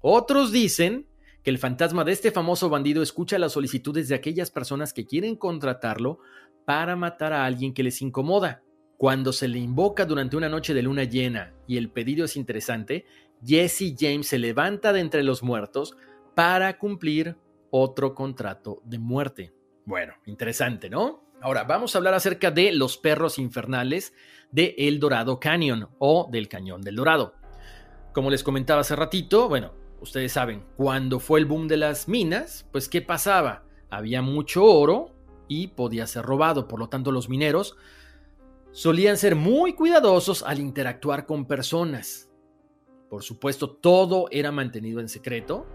[0.00, 1.08] Otros dicen
[1.42, 5.36] que el fantasma de este famoso bandido escucha las solicitudes de aquellas personas que quieren
[5.36, 6.20] contratarlo
[6.64, 8.62] para matar a alguien que les incomoda.
[8.98, 13.06] Cuando se le invoca durante una noche de luna llena y el pedido es interesante,
[13.46, 15.96] Jesse James se levanta de entre los muertos
[16.34, 17.36] para cumplir
[17.70, 19.54] otro contrato de muerte.
[19.84, 21.22] Bueno, interesante, ¿no?
[21.40, 24.14] Ahora vamos a hablar acerca de los perros infernales
[24.50, 27.34] de El Dorado Canyon o del Cañón del Dorado.
[28.12, 32.66] Como les comentaba hace ratito, bueno, ustedes saben, cuando fue el boom de las minas,
[32.72, 33.62] pues ¿qué pasaba?
[33.90, 35.14] Había mucho oro
[35.46, 37.76] y podía ser robado, por lo tanto los mineros
[38.72, 42.30] solían ser muy cuidadosos al interactuar con personas.
[43.08, 45.66] Por supuesto, todo era mantenido en secreto,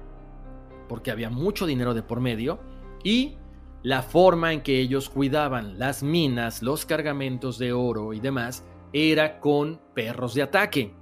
[0.87, 2.59] porque había mucho dinero de por medio,
[3.03, 3.37] y
[3.81, 9.39] la forma en que ellos cuidaban las minas, los cargamentos de oro y demás era
[9.39, 10.93] con perros de ataque.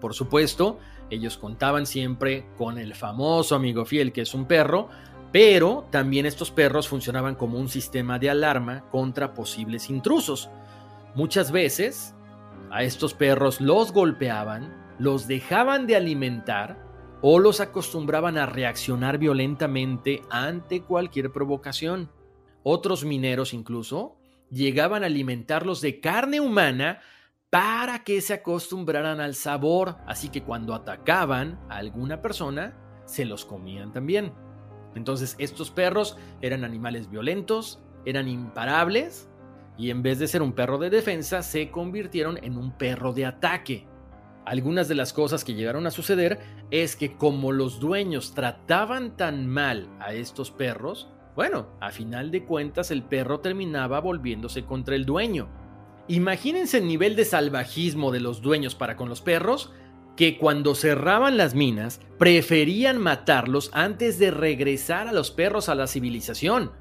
[0.00, 0.78] Por supuesto,
[1.10, 4.88] ellos contaban siempre con el famoso amigo fiel que es un perro,
[5.32, 10.50] pero también estos perros funcionaban como un sistema de alarma contra posibles intrusos.
[11.14, 12.14] Muchas veces
[12.70, 16.86] a estos perros los golpeaban, los dejaban de alimentar
[17.22, 22.10] o los acostumbraban a reaccionar violentamente ante cualquier provocación.
[22.62, 24.16] Otros mineros incluso
[24.50, 27.00] llegaban a alimentarlos de carne humana
[27.50, 33.44] para que se acostumbraran al sabor, así que cuando atacaban a alguna persona, se los
[33.44, 34.32] comían también.
[34.94, 39.29] Entonces estos perros eran animales violentos, eran imparables,
[39.78, 43.26] y en vez de ser un perro de defensa, se convirtieron en un perro de
[43.26, 43.86] ataque.
[44.44, 49.46] Algunas de las cosas que llegaron a suceder es que como los dueños trataban tan
[49.46, 55.06] mal a estos perros, bueno, a final de cuentas el perro terminaba volviéndose contra el
[55.06, 55.48] dueño.
[56.08, 59.72] Imagínense el nivel de salvajismo de los dueños para con los perros,
[60.16, 65.86] que cuando cerraban las minas preferían matarlos antes de regresar a los perros a la
[65.86, 66.72] civilización.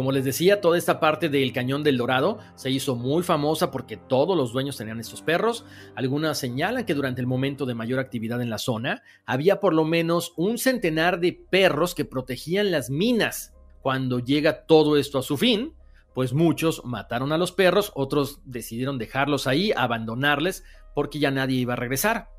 [0.00, 3.98] Como les decía, toda esta parte del Cañón del Dorado se hizo muy famosa porque
[3.98, 5.66] todos los dueños tenían estos perros.
[5.94, 9.84] Algunas señalan que durante el momento de mayor actividad en la zona había por lo
[9.84, 13.52] menos un centenar de perros que protegían las minas.
[13.82, 15.74] Cuando llega todo esto a su fin,
[16.14, 21.74] pues muchos mataron a los perros, otros decidieron dejarlos ahí, abandonarles, porque ya nadie iba
[21.74, 22.30] a regresar.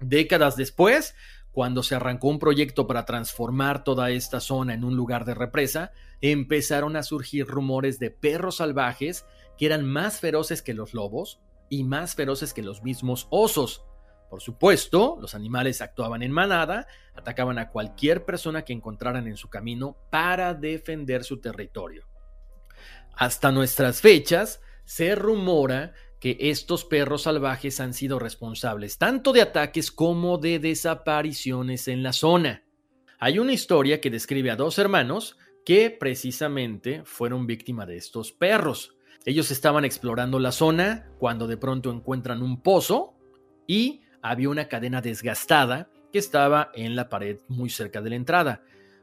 [0.00, 1.14] Décadas después,
[1.54, 5.92] cuando se arrancó un proyecto para transformar toda esta zona en un lugar de represa,
[6.20, 9.24] empezaron a surgir rumores de perros salvajes
[9.56, 11.40] que eran más feroces que los lobos
[11.70, 13.84] y más feroces que los mismos osos.
[14.28, 19.48] Por supuesto, los animales actuaban en manada, atacaban a cualquier persona que encontraran en su
[19.48, 22.08] camino para defender su territorio.
[23.16, 25.92] Hasta nuestras fechas, se rumora
[26.24, 32.14] que estos perros salvajes han sido responsables tanto de ataques como de desapariciones en la
[32.14, 32.64] zona.
[33.18, 38.96] Hay una historia que describe a dos hermanos que precisamente fueron víctimas de estos perros.
[39.26, 43.18] Ellos estaban explorando la zona cuando de pronto encuentran un pozo
[43.66, 48.62] y había una cadena desgastada que estaba en la pared muy cerca de la entrada.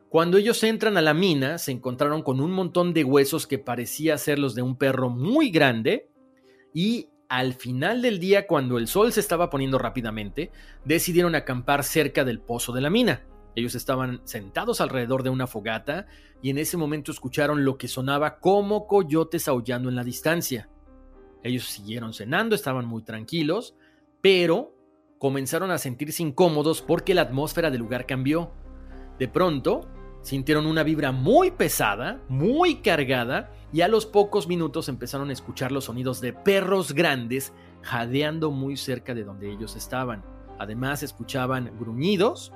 [0.10, 4.18] Cuando ellos entran a la mina, se encontraron con un montón de huesos que parecía
[4.18, 6.08] ser los de un perro muy grande
[6.74, 10.52] y al final del día, cuando el sol se estaba poniendo rápidamente,
[10.84, 13.26] decidieron acampar cerca del pozo de la mina.
[13.56, 16.08] Ellos estaban sentados alrededor de una fogata
[16.42, 20.68] y en ese momento escucharon lo que sonaba como coyotes aullando en la distancia.
[21.42, 23.76] Ellos siguieron cenando, estaban muy tranquilos,
[24.20, 24.76] pero
[25.18, 28.52] comenzaron a sentirse incómodos porque la atmósfera del lugar cambió.
[29.20, 29.88] De pronto,
[30.22, 35.72] sintieron una vibra muy pesada, muy cargada, y a los pocos minutos empezaron a escuchar
[35.72, 40.24] los sonidos de perros grandes jadeando muy cerca de donde ellos estaban.
[40.60, 42.52] Además escuchaban gruñidos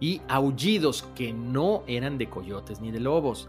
[0.00, 3.48] y aullidos que no eran de coyotes ni de lobos.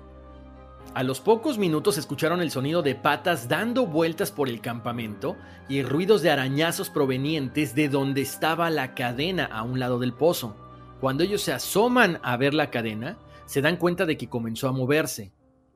[0.94, 5.36] A los pocos minutos escucharon el sonido de patas dando vueltas por el campamento
[5.68, 10.56] y ruidos de arañazos provenientes de donde estaba la cadena a un lado del pozo.
[11.04, 14.72] Cuando ellos se asoman a ver la cadena, se dan cuenta de que comenzó a
[14.72, 15.34] moverse.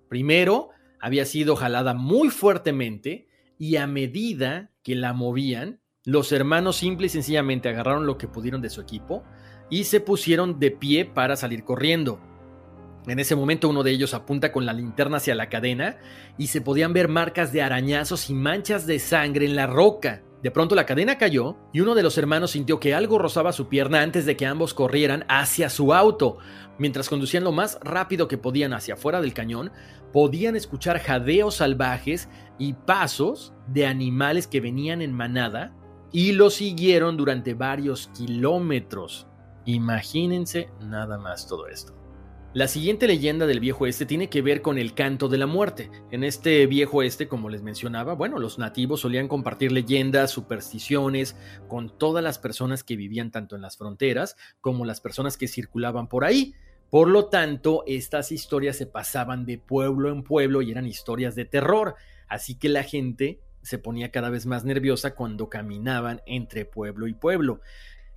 [0.07, 0.69] Primero,
[1.01, 3.27] había sido jalada muy fuertemente
[3.59, 8.61] y a medida que la movían, los hermanos simple y sencillamente agarraron lo que pudieron
[8.61, 9.25] de su equipo
[9.69, 12.21] y se pusieron de pie para salir corriendo.
[13.05, 15.97] En ese momento uno de ellos apunta con la linterna hacia la cadena
[16.37, 20.23] y se podían ver marcas de arañazos y manchas de sangre en la roca.
[20.43, 23.67] De pronto la cadena cayó y uno de los hermanos sintió que algo rozaba su
[23.67, 26.37] pierna antes de que ambos corrieran hacia su auto.
[26.77, 29.71] Mientras conducían lo más rápido que podían hacia afuera del cañón,
[30.13, 35.73] podían escuchar jadeos salvajes y pasos de animales que venían en manada
[36.11, 39.27] y lo siguieron durante varios kilómetros.
[39.65, 41.96] Imagínense nada más todo esto.
[42.57, 45.91] La siguiente leyenda del viejo este tiene que ver con el canto de la muerte.
[46.09, 51.35] En este viejo este, como les mencionaba, bueno, los nativos solían compartir leyendas, supersticiones
[51.67, 56.09] con todas las personas que vivían tanto en las fronteras como las personas que circulaban
[56.09, 56.55] por ahí.
[56.89, 61.45] Por lo tanto, estas historias se pasaban de pueblo en pueblo y eran historias de
[61.45, 61.93] terror,
[62.27, 67.13] así que la gente se ponía cada vez más nerviosa cuando caminaban entre pueblo y
[67.13, 67.61] pueblo.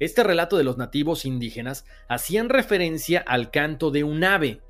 [0.00, 4.62] Este relato de los nativos indígenas hacían referencia al canto de un ave.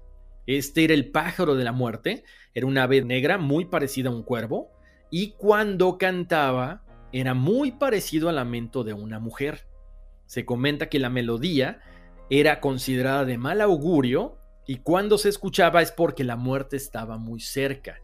[0.47, 4.25] Este era el pájaro de la muerte, era un ave negra muy parecida a un
[4.25, 4.73] cuervo,
[5.09, 9.69] y cuando cantaba era muy parecido al lamento de una mujer.
[10.27, 11.81] Se comenta que la melodía
[12.29, 17.41] era considerada de mal augurio y cuando se escuchaba es porque la muerte estaba muy
[17.41, 18.01] cerca.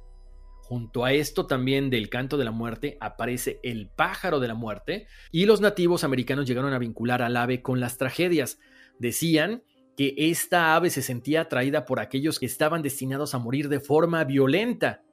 [0.69, 5.07] Junto a esto también del canto de la muerte aparece el pájaro de la muerte
[5.31, 8.59] y los nativos americanos llegaron a vincular al ave con las tragedias.
[8.99, 9.63] Decían
[9.97, 14.25] que esta ave se sentía atraída por aquellos que estaban destinados a morir de forma
[14.25, 15.05] violenta.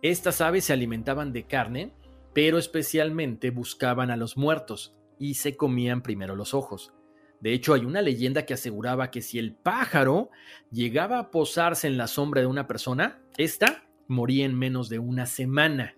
[0.00, 1.92] Estas aves se alimentaban de carne,
[2.32, 6.94] pero especialmente buscaban a los muertos y se comían primero los ojos.
[7.38, 10.30] De hecho, hay una leyenda que aseguraba que si el pájaro
[10.70, 15.26] llegaba a posarse en la sombra de una persona, ésta moría en menos de una
[15.26, 15.94] semana.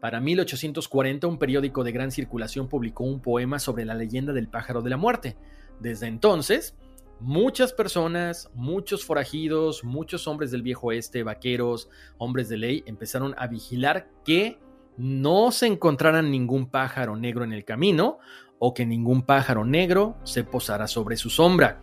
[0.00, 4.82] Para 1840, un periódico de gran circulación publicó un poema sobre la leyenda del pájaro
[4.82, 5.36] de la muerte.
[5.78, 6.76] Desde entonces,
[7.20, 11.88] muchas personas, muchos forajidos, muchos hombres del viejo oeste, vaqueros,
[12.18, 14.58] hombres de ley, empezaron a vigilar que
[14.96, 18.18] no se encontraran ningún pájaro negro en el camino
[18.58, 21.80] o que ningún pájaro negro se posara sobre su sombra.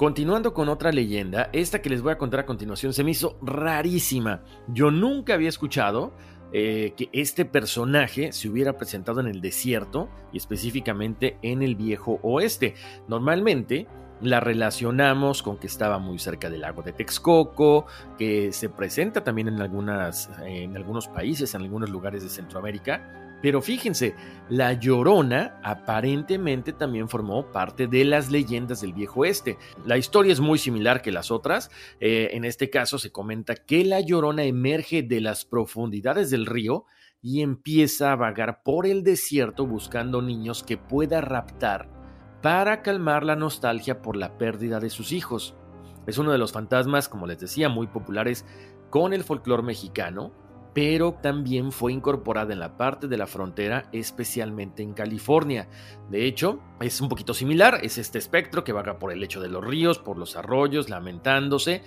[0.00, 3.36] Continuando con otra leyenda, esta que les voy a contar a continuación se me hizo
[3.42, 4.42] rarísima.
[4.66, 6.14] Yo nunca había escuchado
[6.54, 12.18] eh, que este personaje se hubiera presentado en el desierto y específicamente en el viejo
[12.22, 12.76] oeste.
[13.08, 13.88] Normalmente
[14.22, 17.84] la relacionamos con que estaba muy cerca del lago de Texcoco,
[18.16, 24.14] que se presenta también en, en algunos países, en algunos lugares de Centroamérica, pero fíjense,
[24.48, 29.58] la Llorona aparentemente también formó parte de las leyendas del viejo oeste.
[29.86, 31.70] La historia es muy similar que las otras.
[32.00, 36.84] Eh, en este caso se comenta que la Llorona emerge de las profundidades del río
[37.22, 41.88] y empieza a vagar por el desierto buscando niños que pueda raptar
[42.42, 45.54] para calmar la nostalgia por la pérdida de sus hijos.
[46.06, 48.46] Es uno de los fantasmas, como les decía, muy populares
[48.88, 50.32] con el folclore mexicano
[50.72, 55.68] pero también fue incorporada en la parte de la frontera, especialmente en California.
[56.10, 59.48] De hecho, es un poquito similar, es este espectro que vaga por el lecho de
[59.48, 61.82] los ríos, por los arroyos, lamentándose,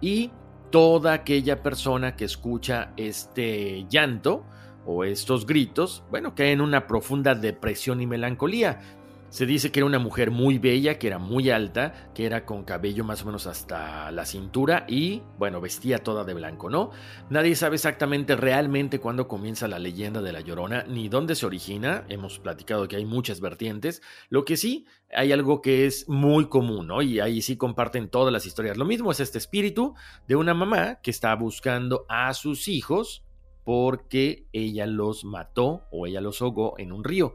[0.00, 0.30] y
[0.70, 4.44] toda aquella persona que escucha este llanto
[4.86, 8.80] o estos gritos, bueno, cae en una profunda depresión y melancolía.
[9.30, 12.64] Se dice que era una mujer muy bella, que era muy alta, que era con
[12.64, 16.92] cabello más o menos hasta la cintura y, bueno, vestía toda de blanco, ¿no?
[17.28, 22.06] Nadie sabe exactamente realmente cuándo comienza la leyenda de la Llorona ni dónde se origina.
[22.08, 24.00] Hemos platicado que hay muchas vertientes.
[24.30, 27.02] Lo que sí, hay algo que es muy común, ¿no?
[27.02, 28.78] Y ahí sí comparten todas las historias.
[28.78, 29.94] Lo mismo es este espíritu
[30.26, 33.24] de una mamá que está buscando a sus hijos
[33.62, 37.34] porque ella los mató o ella los ahogó en un río.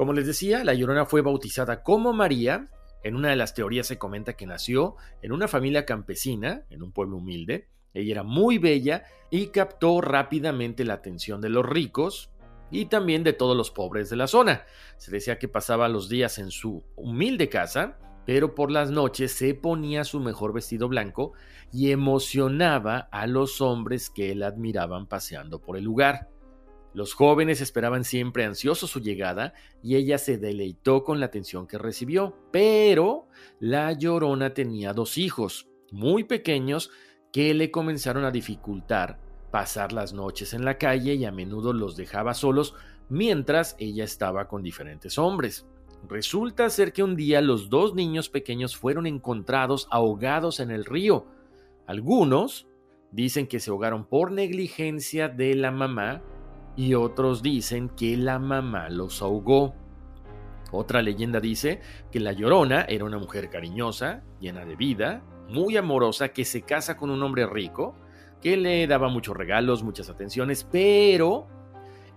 [0.00, 2.70] Como les decía, la Llorona fue bautizada como María.
[3.02, 6.90] En una de las teorías se comenta que nació en una familia campesina, en un
[6.90, 7.68] pueblo humilde.
[7.92, 12.30] Ella era muy bella y captó rápidamente la atención de los ricos
[12.70, 14.64] y también de todos los pobres de la zona.
[14.96, 19.52] Se decía que pasaba los días en su humilde casa, pero por las noches se
[19.52, 21.34] ponía su mejor vestido blanco
[21.74, 26.30] y emocionaba a los hombres que la admiraban paseando por el lugar.
[26.92, 31.78] Los jóvenes esperaban siempre ansiosos su llegada y ella se deleitó con la atención que
[31.78, 32.36] recibió.
[32.50, 33.28] Pero
[33.60, 36.90] la llorona tenía dos hijos muy pequeños
[37.32, 39.20] que le comenzaron a dificultar
[39.50, 42.74] pasar las noches en la calle y a menudo los dejaba solos
[43.08, 45.66] mientras ella estaba con diferentes hombres.
[46.08, 51.26] Resulta ser que un día los dos niños pequeños fueron encontrados ahogados en el río.
[51.86, 52.66] Algunos
[53.12, 56.22] dicen que se ahogaron por negligencia de la mamá
[56.80, 59.74] y otros dicen que la mamá los ahogó.
[60.72, 66.30] Otra leyenda dice que la Llorona era una mujer cariñosa, llena de vida, muy amorosa,
[66.30, 67.94] que se casa con un hombre rico,
[68.40, 71.48] que le daba muchos regalos, muchas atenciones, pero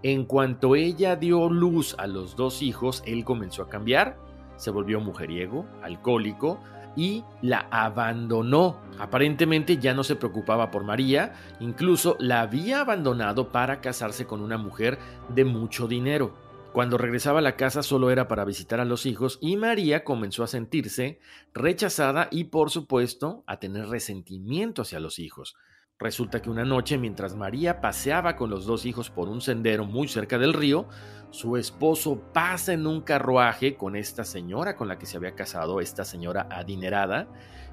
[0.02, 4.18] en cuanto ella dio luz a los dos hijos, él comenzó a cambiar,
[4.56, 6.62] se volvió mujeriego, alcohólico,
[6.96, 8.80] y la abandonó.
[9.00, 14.58] Aparentemente ya no se preocupaba por María, incluso la había abandonado para casarse con una
[14.58, 16.36] mujer de mucho dinero.
[16.74, 20.44] Cuando regresaba a la casa solo era para visitar a los hijos y María comenzó
[20.44, 21.20] a sentirse
[21.54, 25.56] rechazada y por supuesto a tener resentimiento hacia los hijos.
[26.00, 30.08] Resulta que una noche, mientras María paseaba con los dos hijos por un sendero muy
[30.08, 30.88] cerca del río,
[31.30, 35.80] su esposo pasa en un carruaje con esta señora con la que se había casado,
[35.80, 37.28] esta señora adinerada.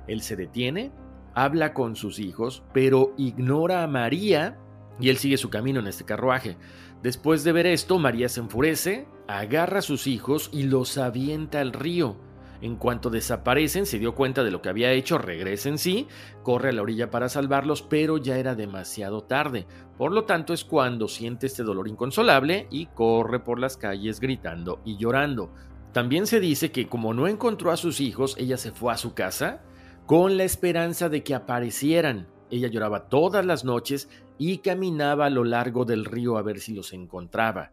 [0.07, 0.93] Él se detiene,
[1.35, 4.59] habla con sus hijos, pero ignora a María
[5.01, 6.57] y él sigue su camino en este carruaje.
[7.03, 11.73] Después de ver esto, María se enfurece, agarra a sus hijos y los avienta al
[11.73, 12.16] río.
[12.63, 16.09] En cuanto desaparecen, se dio cuenta de lo que había hecho, regresa en sí,
[16.43, 19.67] corre a la orilla para salvarlos, pero ya era demasiado tarde.
[19.97, 24.81] Por lo tanto es cuando siente este dolor inconsolable y corre por las calles gritando
[24.85, 25.55] y llorando.
[25.93, 29.15] También se dice que como no encontró a sus hijos, ella se fue a su
[29.15, 29.63] casa,
[30.07, 32.29] con la esperanza de que aparecieran.
[32.51, 34.09] Ella lloraba todas las noches
[34.39, 37.73] y caminaba a lo largo del río a ver si los encontraba.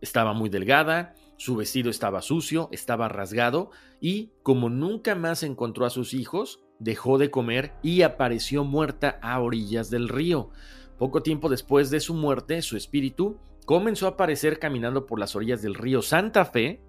[0.00, 3.70] Estaba muy delgada, su vestido estaba sucio, estaba rasgado
[4.00, 9.40] y, como nunca más encontró a sus hijos, dejó de comer y apareció muerta a
[9.40, 10.50] orillas del río.
[10.98, 15.62] Poco tiempo después de su muerte, su espíritu comenzó a aparecer caminando por las orillas
[15.62, 16.80] del río Santa Fe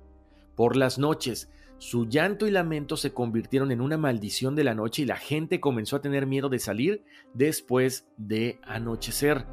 [0.56, 1.52] por las noches.
[1.78, 5.60] Su llanto y lamento se convirtieron en una maldición de la noche y la gente
[5.60, 7.04] comenzó a tener miedo de salir
[7.36, 9.46] después de anochecer.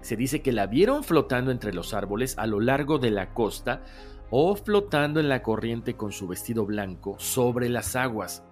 [0.00, 3.82] Se dice que la vieron flotando entre los árboles a lo largo de la costa
[4.30, 8.42] o flotando en la corriente con su vestido blanco sobre las aguas.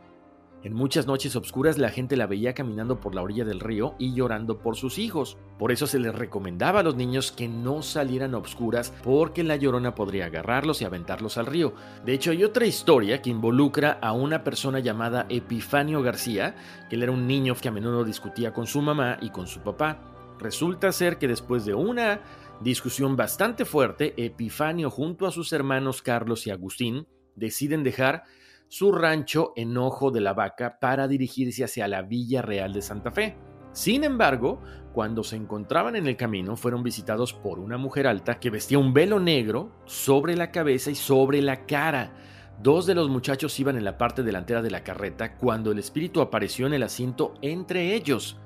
[0.66, 4.14] En muchas noches oscuras la gente la veía caminando por la orilla del río y
[4.14, 5.36] llorando por sus hijos.
[5.60, 9.54] Por eso se les recomendaba a los niños que no salieran a oscuras porque la
[9.54, 11.74] llorona podría agarrarlos y aventarlos al río.
[12.04, 16.56] De hecho, hay otra historia que involucra a una persona llamada Epifanio García,
[16.90, 19.60] que él era un niño que a menudo discutía con su mamá y con su
[19.60, 20.00] papá.
[20.40, 22.20] Resulta ser que después de una
[22.60, 28.24] discusión bastante fuerte, Epifanio junto a sus hermanos Carlos y Agustín deciden dejar
[28.68, 33.10] su rancho en Ojo de la Vaca para dirigirse hacia la Villa Real de Santa
[33.10, 33.36] Fe.
[33.72, 34.60] Sin embargo,
[34.92, 38.94] cuando se encontraban en el camino, fueron visitados por una mujer alta que vestía un
[38.94, 42.14] velo negro sobre la cabeza y sobre la cara.
[42.62, 46.22] Dos de los muchachos iban en la parte delantera de la carreta cuando el espíritu
[46.22, 48.38] apareció en el asiento entre ellos.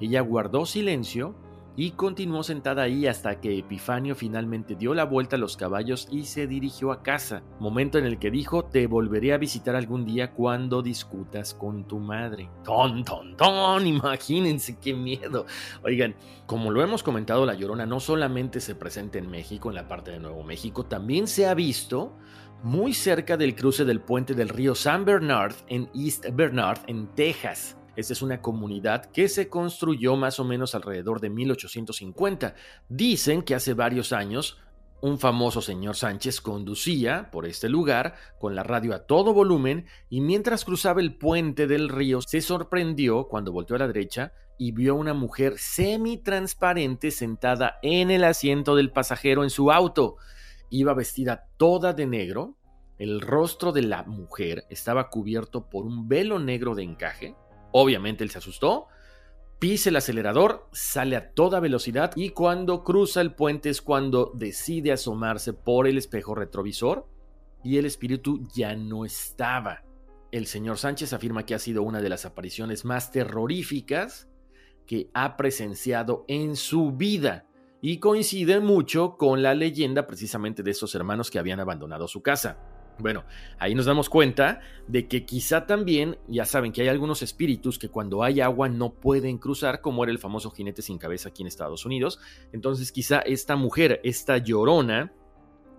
[0.00, 1.34] Ella guardó silencio
[1.76, 6.24] y continuó sentada ahí hasta que Epifanio finalmente dio la vuelta a los caballos y
[6.24, 10.32] se dirigió a casa, momento en el que dijo te volveré a visitar algún día
[10.32, 12.48] cuando discutas con tu madre.
[12.64, 15.46] Ton, ton, ton, imagínense qué miedo.
[15.84, 16.14] Oigan,
[16.46, 20.10] como lo hemos comentado, la Llorona no solamente se presenta en México, en la parte
[20.10, 22.16] de Nuevo México, también se ha visto
[22.62, 27.76] muy cerca del cruce del puente del río San Bernard en East Bernard, en Texas.
[27.96, 32.54] Esta es una comunidad que se construyó más o menos alrededor de 1850.
[32.88, 34.58] Dicen que hace varios años
[35.00, 40.20] un famoso señor Sánchez conducía por este lugar con la radio a todo volumen y
[40.20, 44.92] mientras cruzaba el puente del río se sorprendió cuando volteó a la derecha y vio
[44.92, 50.16] a una mujer semi-transparente sentada en el asiento del pasajero en su auto.
[50.70, 52.56] Iba vestida toda de negro,
[52.98, 57.34] el rostro de la mujer estaba cubierto por un velo negro de encaje,
[57.78, 58.86] Obviamente él se asustó,
[59.58, 64.92] pisa el acelerador, sale a toda velocidad y cuando cruza el puente es cuando decide
[64.92, 67.06] asomarse por el espejo retrovisor
[67.62, 69.84] y el espíritu ya no estaba.
[70.32, 74.26] El señor Sánchez afirma que ha sido una de las apariciones más terroríficas
[74.86, 77.44] que ha presenciado en su vida
[77.82, 82.75] y coincide mucho con la leyenda precisamente de esos hermanos que habían abandonado su casa.
[82.98, 83.24] Bueno,
[83.58, 87.90] ahí nos damos cuenta de que quizá también, ya saben que hay algunos espíritus que
[87.90, 91.48] cuando hay agua no pueden cruzar, como era el famoso jinete sin cabeza aquí en
[91.48, 92.18] Estados Unidos.
[92.52, 95.12] Entonces quizá esta mujer, esta llorona,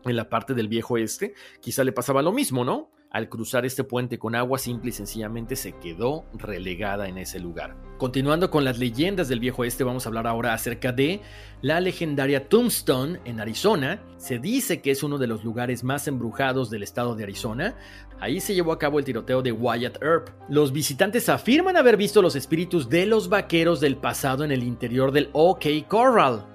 [0.05, 2.91] en la parte del viejo este, quizá le pasaba lo mismo, ¿no?
[3.18, 7.76] Al cruzar este puente con agua simple y sencillamente se quedó relegada en ese lugar.
[7.97, 11.22] Continuando con las leyendas del viejo este, vamos a hablar ahora acerca de
[11.63, 14.03] la legendaria Tombstone en Arizona.
[14.18, 17.76] Se dice que es uno de los lugares más embrujados del estado de Arizona.
[18.20, 20.30] Ahí se llevó a cabo el tiroteo de Wyatt Earp.
[20.47, 25.11] Los visitantes afirman haber visto los espíritus de los vaqueros del pasado en el interior
[25.11, 26.45] del OK Corral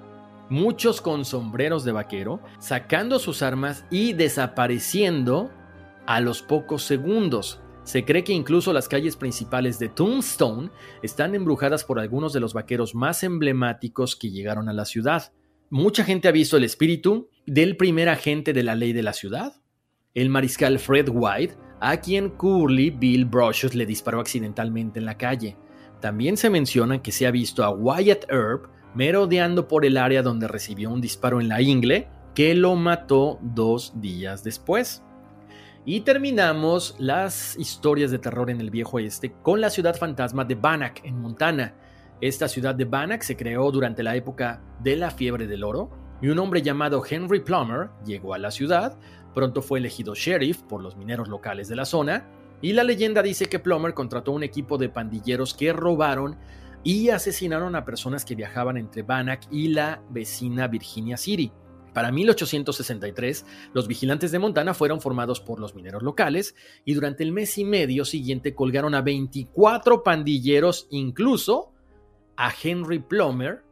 [0.49, 5.49] muchos con sombreros de vaquero, sacando sus armas y desapareciendo
[6.05, 7.61] a los pocos segundos.
[7.83, 12.53] Se cree que incluso las calles principales de Tombstone están embrujadas por algunos de los
[12.53, 15.33] vaqueros más emblemáticos que llegaron a la ciudad.
[15.69, 19.61] Mucha gente ha visto el espíritu del primer agente de la ley de la ciudad,
[20.13, 25.57] el mariscal Fred White, a quien Curly Bill Brocious le disparó accidentalmente en la calle.
[25.99, 30.47] También se menciona que se ha visto a Wyatt Earp merodeando por el área donde
[30.47, 35.03] recibió un disparo en la ingle que lo mató dos días después.
[35.85, 40.55] Y terminamos las historias de terror en el viejo oeste con la ciudad fantasma de
[40.55, 41.75] Bannack, en Montana.
[42.21, 45.89] Esta ciudad de Bannack se creó durante la época de la fiebre del oro
[46.21, 48.97] y un hombre llamado Henry Plummer llegó a la ciudad,
[49.35, 52.29] pronto fue elegido sheriff por los mineros locales de la zona
[52.61, 56.37] y la leyenda dice que Plummer contrató un equipo de pandilleros que robaron
[56.85, 61.51] y asesinaron a personas que viajaban entre Bannack y la vecina Virginia City.
[61.93, 67.31] Para 1863, los vigilantes de Montana fueron formados por los mineros locales y durante el
[67.31, 71.71] mes y medio siguiente colgaron a 24 pandilleros, incluso
[72.35, 73.63] a Henry Plummer,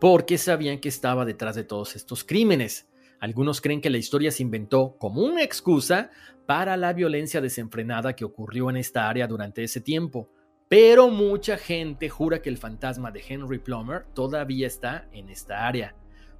[0.00, 2.88] porque sabían que estaba detrás de todos estos crímenes.
[3.20, 6.10] Algunos creen que la historia se inventó como una excusa
[6.46, 10.30] para la violencia desenfrenada que ocurrió en esta área durante ese tiempo.
[10.68, 15.94] pero mucha gente jura que el fantasma de Henry Plummer todavía está en esta área.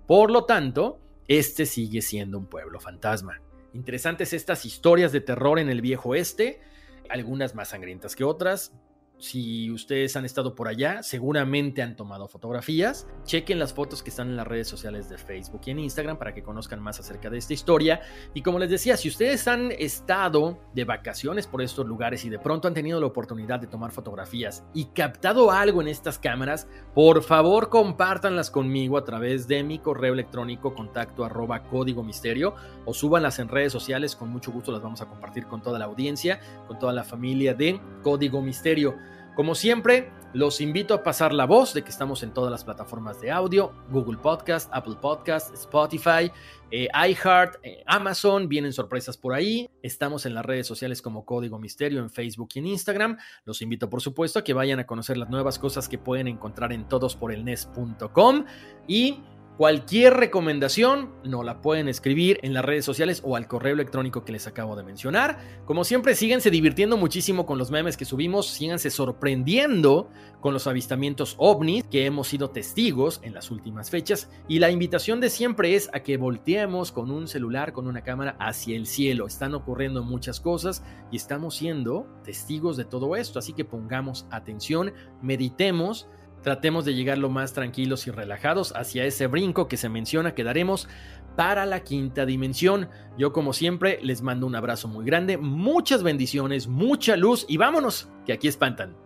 [0.08, 0.98] Por lo tanto,
[1.28, 3.40] este sigue siendo un pueblo fantasma.
[3.72, 6.60] Interesantes estas historias de terror en el viejo oeste,
[7.08, 8.72] algunas más sangrientas que otras,
[9.18, 13.06] si ustedes han estado por allá, seguramente han tomado fotografías.
[13.24, 16.34] Chequen las fotos que están en las redes sociales de Facebook y en Instagram para
[16.34, 18.00] que conozcan más acerca de esta historia.
[18.34, 22.38] Y como les decía, si ustedes han estado de vacaciones por estos lugares y de
[22.38, 27.22] pronto han tenido la oportunidad de tomar fotografías y captado algo en estas cámaras, por
[27.22, 32.54] favor compártanlas conmigo a través de mi correo electrónico contacto arroba código misterio
[32.84, 34.14] o súbanlas en redes sociales.
[34.14, 37.54] Con mucho gusto las vamos a compartir con toda la audiencia, con toda la familia
[37.54, 39.05] de Código Misterio.
[39.36, 43.20] Como siempre, los invito a pasar la voz de que estamos en todas las plataformas
[43.20, 46.32] de audio, Google Podcast, Apple Podcast, Spotify,
[46.70, 49.68] eh, iHeart, eh, Amazon, vienen sorpresas por ahí.
[49.82, 53.18] Estamos en las redes sociales como Código Misterio en Facebook y en Instagram.
[53.44, 56.72] Los invito, por supuesto, a que vayan a conocer las nuevas cosas que pueden encontrar
[56.72, 58.46] en todosporelnes.com
[58.88, 59.20] y
[59.56, 64.32] Cualquier recomendación no la pueden escribir en las redes sociales o al correo electrónico que
[64.32, 65.38] les acabo de mencionar.
[65.64, 70.10] Como siempre, síganse divirtiendo muchísimo con los memes que subimos, síganse sorprendiendo
[70.42, 74.28] con los avistamientos ovnis que hemos sido testigos en las últimas fechas.
[74.46, 78.36] Y la invitación de siempre es a que volteemos con un celular, con una cámara
[78.38, 79.26] hacia el cielo.
[79.26, 83.38] Están ocurriendo muchas cosas y estamos siendo testigos de todo esto.
[83.38, 84.92] Así que pongamos atención,
[85.22, 86.08] meditemos
[86.42, 90.44] Tratemos de llegar lo más tranquilos y relajados hacia ese brinco que se menciona que
[90.44, 90.88] daremos
[91.36, 92.88] para la quinta dimensión.
[93.18, 98.08] Yo como siempre les mando un abrazo muy grande, muchas bendiciones, mucha luz y vámonos,
[98.24, 99.05] que aquí espantan.